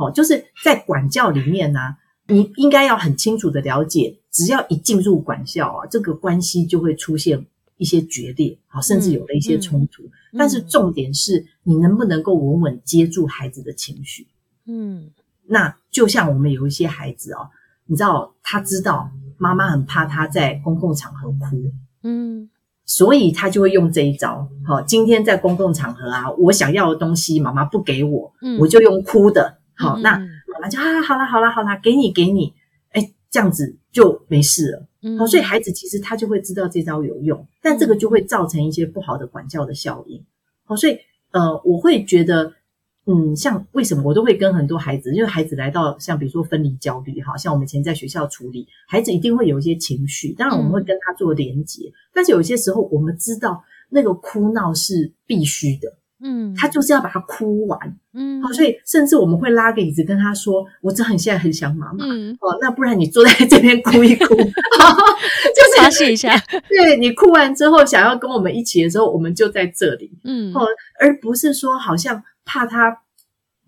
[0.00, 1.80] 哦，就是在管教里面呢，
[2.26, 7.46] 你应该要很清楚的了解，只要一进入管教啊，这个关系就会出现
[7.76, 10.02] 一些决裂，好，甚至有了一些冲突。
[10.38, 14.26] 但是重点是你能不能够稳稳接住孩子的情绪。
[14.66, 15.10] 嗯，
[15.46, 17.50] 那就像我们有一些孩子哦，
[17.86, 21.72] 你知道他知道妈妈很怕他在公共场合哭，
[22.04, 22.48] 嗯，
[22.84, 24.48] 所以他就会用这一招。
[24.64, 29.58] 好，今天在公共场合啊，我想要的东西妈妈不给我，我就用哭的。
[29.80, 32.52] 好，那妈妈就啊，好啦，好啦，好啦，给你，给你，
[32.90, 34.86] 哎，这样子就没事了。
[35.18, 40.22] 好，所以孩子其实他就会知道这招有用，但这个就会造成一些不好的管教的效应。
[40.66, 40.98] 好，所以
[41.30, 42.52] 呃，我会觉得，
[43.06, 55.96] 嗯，像为什么我都会跟很多孩子，因为孩子来到像比如说分离焦虑，哈，像我们以前在学校处理，孩子一定会有一些情绪，当然我们会跟他做连接，但是有些时候我们知道那个哭闹是必须的。
[56.22, 57.78] 嗯，他就是要把它哭完，
[58.14, 64.52] 嗯，好，所以甚至我们会拉个椅子跟他说：“我真的很现在很想妈妈，嗯，哦，那不然你坐在这边哭一哭， 就是
[65.78, 66.36] 发泄一下。
[66.68, 70.66] 对你哭完之后，想要跟我们一起的时候，我们就在这里，嗯，哦，
[71.00, 72.98] 而不是说好像怕他。”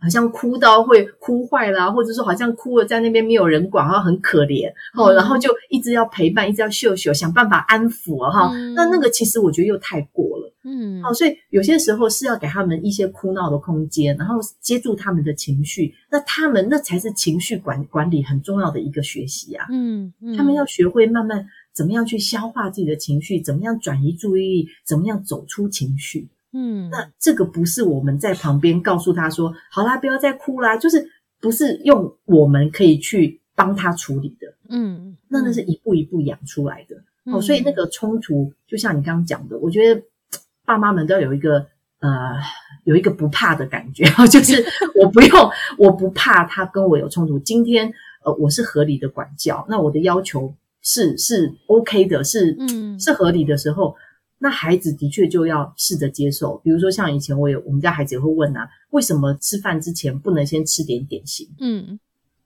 [0.03, 8.53] 好像哭到会哭坏啦，或者说好像哭了在那边没有人管，然后很可怜哦，然后就一直要陪伴，一直要秀秀，想办法安抚哈。
[8.75, 19.67] 那那个其实我觉得又太过了，嗯，好，所以有些时候是要给他们一些哭闹的空间，然后接住他们的情绪，那他们那才是情绪管管理很重要的一个学习啊。
[19.71, 26.29] 嗯，他们要学会慢慢怎么样去消化自己的情绪，怎么样转移注意力，怎么样走出情绪。
[26.53, 31.07] 嗯，那这个不是我们在旁边告诉他说：“好啦，不要再哭啦。”就是
[31.41, 36.97] 不是用我们可以去帮他处理的，嗯，那那是一步一步养出来的。
[37.25, 40.03] 嗯哦，所以那个冲突，就像你刚刚讲的，我觉得
[40.65, 41.65] 爸妈们都要有一个
[42.01, 42.37] 呃，
[42.85, 44.65] 有一个不怕的感觉， 就是
[44.97, 47.39] 我不用，我不怕他跟我有冲突。
[47.39, 47.93] 今天
[48.25, 53.95] 呃，我是合理的管教，那我的要求是是 OK 的，是嗯是合理的时候，
[54.43, 56.61] 那孩子的确就要试着接受。
[56.65, 61.49] 比如说像以前我有我们家孩子也会问啊，为什么吃饭之前不能先吃点点心？
[61.61, 62.01] 嗯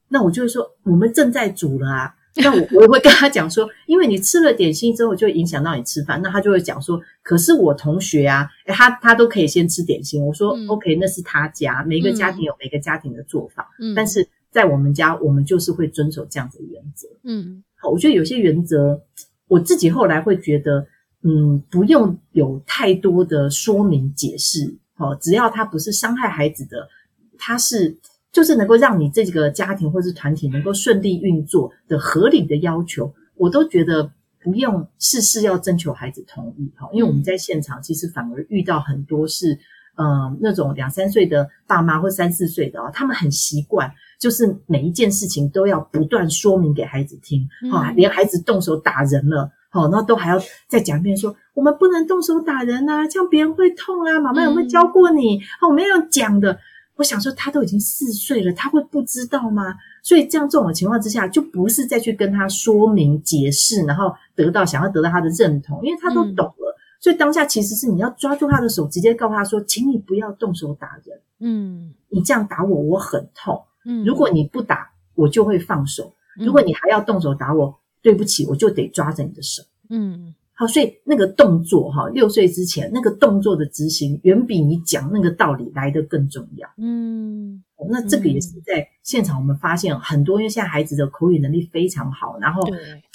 [0.09, 2.15] 那我就会说，我们正在煮了啊。
[2.37, 6.21] 那我我也会跟他讲说，因为你吃了点心之后，就会影响到你吃饭。
[6.21, 10.23] 那他就会讲说，可是我同学啊，诶他他都可以先吃点心。
[10.23, 17.09] 我说、嗯 OK，那是他家，每个家庭有每个家庭的做法，嗯，但是在我们家，我们就是会遵守这样子的原则。
[17.25, 19.01] 嗯好，我觉得有些原则，
[19.49, 20.87] 我自己后来会觉得，
[21.27, 26.89] 嗯，不用有太多的说明解释，哦、只要他不是伤害孩子的，
[27.37, 27.99] 他是
[28.31, 39.59] 就是能够让你这个家庭或是团体能够顺利运作的合理的要求，我都觉得不用事事要征求孩子同意，哈，因为我们在现场其实反而遇到很多是。
[39.99, 50.39] 呃，那种两三岁的爸妈或三四岁的啊、他们很习惯，就是每一件事情都要不断说明给孩子听，哈、嗯连孩子动手打人了，好、然后都还要
[50.69, 55.39] 再讲一遍说，我们不能动手打人啊，这样别人会痛啊，妈妈有没有教过你？
[55.61, 56.59] 哦，我们要讲的。
[56.97, 59.75] 我想说，他都已经四岁了，他会不知道吗？
[60.03, 66.75] 所以这样这种情况之下，就不是再去跟他说明解释，然后得到想要得到他的认同，因为他都嗯懂了。
[66.99, 73.63] 所以当下其实是你要抓住他的手，直接告诉他说：“请你不要动手打人，嗯你这样打我，我很痛。
[73.85, 76.05] 嗯，如果你不打，我就会放手；
[76.41, 86.69] 嗯如果你还要动手打我，对不起，我就得抓着你的手。”嗯好，所以那个动作哈，六岁之前那个动作的执行，远比你讲那个道理来得更重要。
[86.79, 92.63] 嗯那这个也是在现场我们发现很多，因为现在孩子的口语能力非常好，然后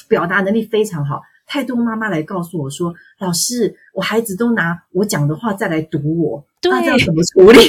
[0.09, 7.59] 表达能力非常好，太多妈妈来告诉我说：“老师，我孩子都拿我讲的话再来堵我，对那这样怎么处理？”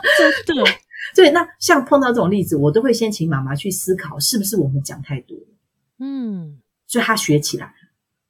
[0.46, 0.64] 真的
[1.14, 5.53] 对， 那像碰到这种例子，我都会先请妈妈去思考，是不是我们讲太多了，
[5.98, 7.72] 嗯所以他学起来，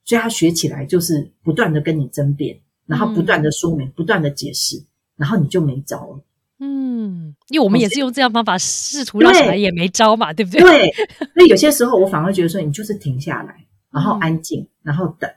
[0.03, 4.83] 所以他学起来就是不断的跟你争辩，然后不断的说明，不断的解释，
[5.17, 6.19] 然后你就没招了。
[6.59, 10.61] 嗯，因为我们也是用这样方法试图让对小孩也没招嘛，对不对？
[10.61, 10.93] 对，
[11.35, 15.29] 那有些时候我反而觉得说，你就是停下来，然后嗯安静，然后等，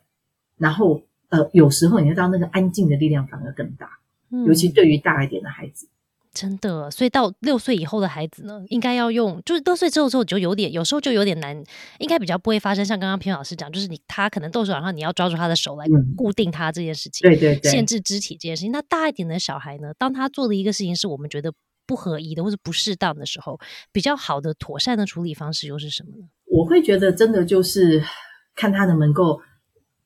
[0.56, 3.98] 然后呃，有时候你知道那个安静的力量反而更大，
[4.30, 5.88] 嗯尤其对于大一点的孩子。
[6.32, 11.56] 真的，所以到六岁以后的孩子呢，应该要用，就是六岁之后之后就有点，有时候就有点难，
[11.98, 18.70] 应该比较不会发生像刚刚平老师讲，就是你他可能动手，然后你要抓住他的手来嗯固定他这件事情，对对对，限制肢体这件事情。
[18.70, 21.52] 那大一点的小孩呢，当他做的一个事情是我们觉得
[21.86, 23.58] 不合宜的或者不适当的时候，
[23.90, 26.26] 比较好的妥善的处理方式又是什么呢？
[26.46, 28.04] 我会觉得真的就是
[28.54, 29.40] 看他能不能够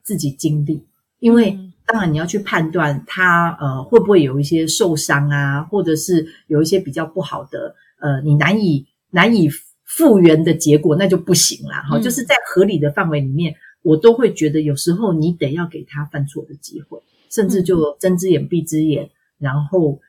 [0.03, 0.87] 自己经历，
[1.19, 9.49] 因为嗯当然你要去判断他呃会不会有一些受伤啊，或者是有一些比较不好的呃你难以难以
[9.85, 11.83] 复原的结果，那就不行啦。
[11.83, 16.99] 哈、嗯就是在合理的范围里面，我都会觉得有时候你得要给他犯错的机会，
[17.31, 20.01] 甚至就睁只眼闭只眼，然后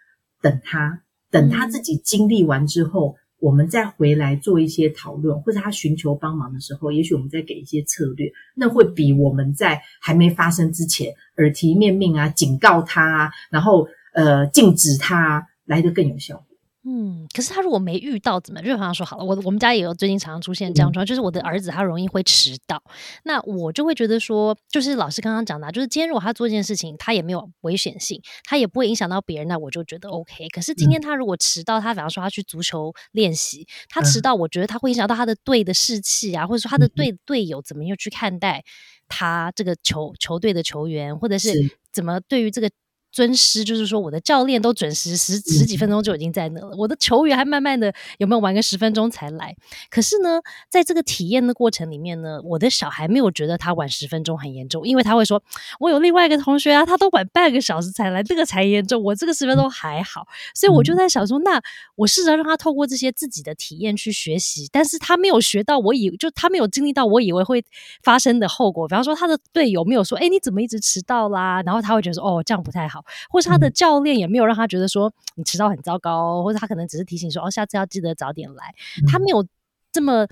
[0.41, 3.15] 等他等他自己经历完之后。
[3.43, 16.41] 我们再回来做一些讨论，或者他寻求帮忙的时候，也许我们再给一些策略，那会比我们在还没发生之前耳提面命啊、警告他啊，然后呃禁止他啊来的更有效。
[16.85, 18.61] 嗯，可是他如果没遇到怎么？
[18.61, 22.83] 就好像说好了，我我们家也有最近常常出现这样状况，就是我的儿子他容易会迟到，
[23.23, 30.49] 那我就会觉得说，就是老师刚刚讲的啊，就是今天如果他做一件事情，他也没有危险性，他也不会影响到别人，那我就觉得 OK。
[30.49, 38.61] 可是今天他如果迟到，他比方说他去足球练习，他迟到，我觉得他会影响到他的队的士气啊，或者说他的队队友怎么又去看待
[39.07, 42.69] 他这个球球队的球员，或者是是怎么对于这个。
[43.13, 49.55] 尊师就是说，我的教练都准时十十几分钟就已经在那了，我的球员还慢慢的有没有玩个十分钟才来？
[49.91, 55.41] 可是呢，在这个体验的过程里面呢，我的小孩没有觉得他晚十分钟很严重，因为他会说，
[55.79, 60.25] 我有另外一个同学啊，他都晚半个小时才来，这个才严重，我这个十分钟还好。
[60.55, 61.61] 所以我就在想说，那
[61.95, 67.63] 我试着让他透过这些自己的体验去学习，但是他没有学到我以就他没有经历到我以为会
[68.01, 71.61] 发生的后果，比方说他的队友没有说，哎，你怎么一直迟到啦？
[71.63, 73.02] 然后他会觉得说，哦，这样不太好。
[73.29, 78.73] 或是他的教练也没有让他觉得说你迟到很糟糕，或者他可能只是提醒说哦，下次要记得早点来。
[79.07, 79.45] 他没有
[79.91, 80.27] 这么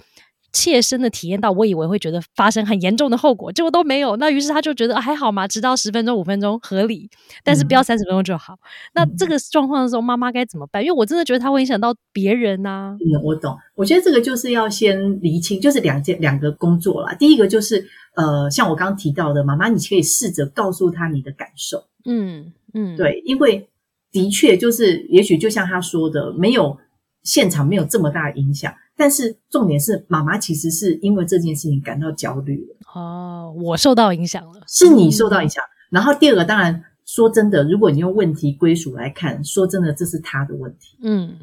[0.54, 4.18] 切身的体验到，我以为会觉得发生很严重的后果，结果都没有。
[4.18, 7.10] 那于是他就觉得、啊、还好嘛，迟到十分钟、五分钟合理，
[7.44, 8.58] 但是不要三十分钟就好。
[8.94, 10.84] 那这个状况的时候，妈妈该怎么办？
[10.84, 13.58] 因为我真的觉得它会影响到别人呐、嗯，我懂。
[13.76, 17.14] 我觉得这个就是要先厘清，就是两件两个工作啦。
[17.16, 23.70] 第一个就是呃，像我刚刚提到的，妈妈，你可以试着告诉他你的感受，嗯嗯，对，因为
[24.12, 26.78] 的确就是，也许就像他说的，没有
[27.24, 35.64] 现场没有这么大的影响，但是重点是，妈妈其实是因为这件事情感到焦虑了，哦，我受到影响了，是你受到影响。
[35.90, 41.00] 然后第二个，当然说真的，如果你用问题归属来看，说真的，这是他的问题。
[41.02, 41.36] 嗯。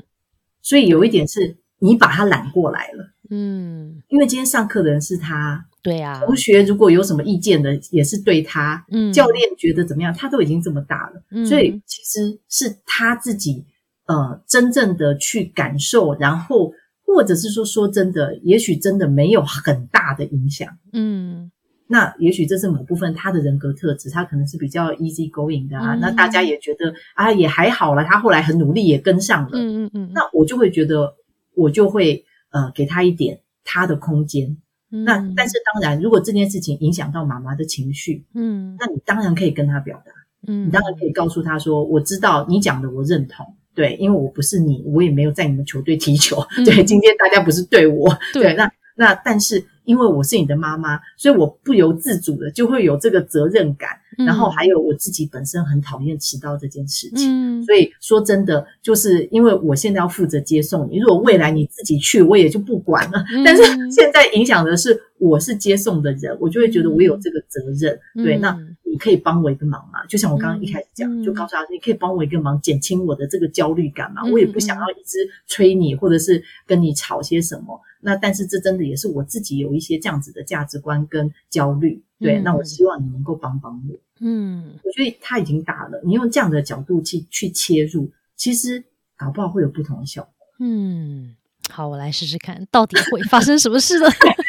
[0.62, 9.12] 所以有一点是你把他揽过来了，嗯，因为今天上课的人是他，对啊，同学如果有什么意见的，也是对他，嗯。
[9.12, 11.44] 教练觉得怎么样，他都已经这么大了，嗯。
[11.44, 13.64] 所以其实是他自己
[14.06, 16.72] 呃真正的去感受，然后
[17.08, 20.68] 或者是说说真的，也许真的没有很大的影响。
[20.92, 21.50] 嗯
[21.90, 25.94] 那也许这是某部分他的人格特质，他可能是比较 easy going 的啊。
[25.94, 29.52] 嗯那大家也觉得啊，也还好了，他后来很努力也跟上了。
[29.54, 31.14] 嗯嗯嗯，那我就会觉得，
[31.54, 34.54] 我就会呃给他一点他的空间。
[34.90, 40.12] 那嗯但是当然，如果这件事情影响到妈妈的情绪，嗯那你当然可以跟他表达，
[40.46, 43.46] 嗯，你当然可以告诉他说，我知道你讲的我认同，
[43.78, 46.64] 对，因为我不是你，我也没有在你们球队踢球，嗯。
[46.66, 48.42] 对，今天大家不是对我，对。
[48.42, 53.90] 对，那那但是因为我是你的妈妈，所以我不由自主的就会有这个责任感，
[54.26, 57.60] 然后还有我自己本身很讨厌迟到这件事情。
[57.60, 57.62] 嗯。
[57.62, 63.24] 所以说真的，就是因为我现在要负责接送你，如果未来你自己去，我也就不管了。
[63.32, 63.42] 嗯。
[63.46, 63.62] 但是
[63.92, 67.96] 现在影响的是我是接送的人，我就会觉得我有这个责任。
[68.24, 68.40] 对，嗯。
[68.40, 68.58] 那
[68.90, 70.04] 你可以帮我一个忙吗？
[70.06, 74.22] 就像我刚刚一开始讲，嗯就告诉他，你可以帮我一个忙，减轻我的这个焦虑感嘛。
[74.24, 77.80] 嗯我也不想要一直催你，或者是跟你吵些什么。
[78.00, 82.02] 那但是这真的也是我自己有一些这样子的价值观跟焦虑。
[82.20, 83.96] 对，嗯那我希望你能够帮帮我。
[84.20, 88.82] 嗯我觉得他已经打了，你用这样的角度去去切入，其实
[89.16, 90.32] 搞不好会有不同的效果。
[90.60, 91.36] 嗯，
[91.70, 94.06] 好，我来试试看，到底会发生什么事呢？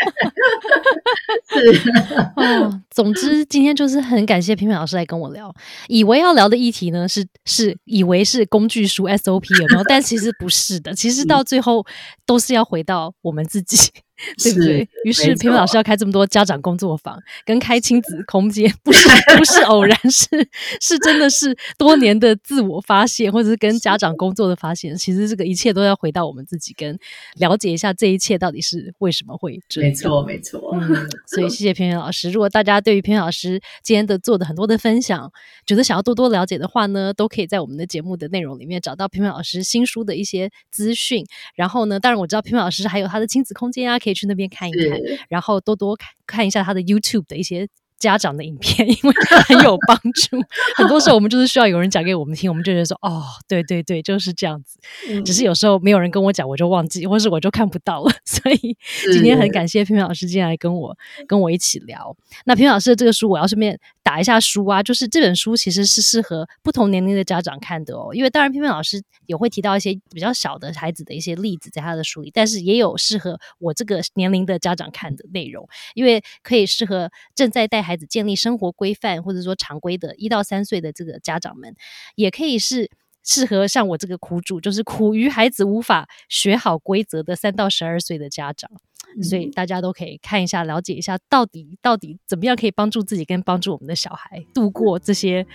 [1.50, 1.92] 是，
[2.38, 5.54] 哦，总之今天就是很感谢平平老师来跟我聊，
[5.88, 9.84] 以为要聊的议题呢是是以为是工具书 SOP 有没有？
[9.88, 11.86] 但其实不是的，其实到最后
[12.26, 13.92] 都是要回到我们自己。
[14.44, 14.90] 对不对？
[15.06, 20.28] 于是没平平老师要开这么多家长工作坊，跟开亲子空间，不是 不是偶然，是
[20.82, 24.96] 是真的是多年的自我发现，或者是跟家长工作的发现。
[24.96, 26.98] 其实这个一切都要回到我们自己，跟
[27.38, 29.90] 了解一下这一切到底是为什么会这样。
[29.90, 30.72] 没错，没错。
[30.74, 32.30] 嗯，所以 谢谢平平老师。
[32.30, 35.32] 如果大家对于偏偏老师今天的做的很多的分享，
[35.66, 41.26] 觉得想要多多了解的话呢，都可以在我们的节目的内容里面找到平平老师新书的一些资讯。
[41.56, 45.00] 然后呢，当然我知道平平老师还有他的亲子空间啊，可以去那边看一看，
[45.30, 47.68] 然后多多看看一下他的 YouTube 的一些。
[48.00, 49.14] 家长的影片， 因为
[49.48, 50.42] 很有帮助。
[50.76, 54.80] 很多时候我们就是需要有人讲给我们听，我们就觉得说，哦，对对对，就是这样子。
[55.10, 58.12] 嗯只是有时候没有人跟我讲，我就忘记，或是我就看不到了。
[58.26, 58.78] 所以
[59.12, 60.98] 今天很感谢平平老师今天来跟我
[61.28, 62.16] 跟我一起聊。
[62.46, 68.10] 那平平老师的这个书，我要顺便打一下书啊，就是这本书其实是适合不同年龄的家长看的哦。
[68.14, 81.74] 因为当然平平老师也会提到一些比较小的孩子的一些例子在他的书里，但是也有适合我这个年龄的家长看的内容，因为可以适合正在带孩子建立生活规范或者说常规的一到三岁的这个家长们，
[82.14, 82.92] 也可以是。
[83.22, 88.72] 适合像我这个苦主，就是苦于孩子无法学好规则的三到十二岁的家长，
[89.24, 95.46] 所以大家都可以看一下，了解一下到底到底怎么样可以帮助自己跟帮助我们的小孩度过这些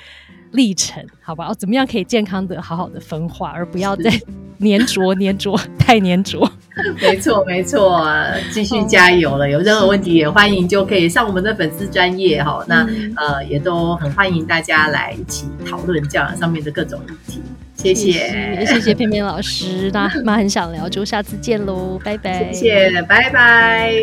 [0.52, 1.52] 历程，好吧？
[1.54, 4.10] 怎么样可以健康的好好的分化，而不要再
[4.60, 6.38] 粘着粘着太粘着。
[7.00, 8.04] 没错，没错，
[8.52, 9.48] 继续加油了。
[9.48, 12.64] 有任何问题也欢迎就可以上我们的粉丝专业哈。
[12.68, 17.40] 那嗯呃，也都很欢迎大家来一起讨论教养上面的各种议题。
[17.74, 23.94] 谢谢谢，谢谢片片老师，那 妈很想聊，就下次见喽，拜拜，谢谢，拜拜。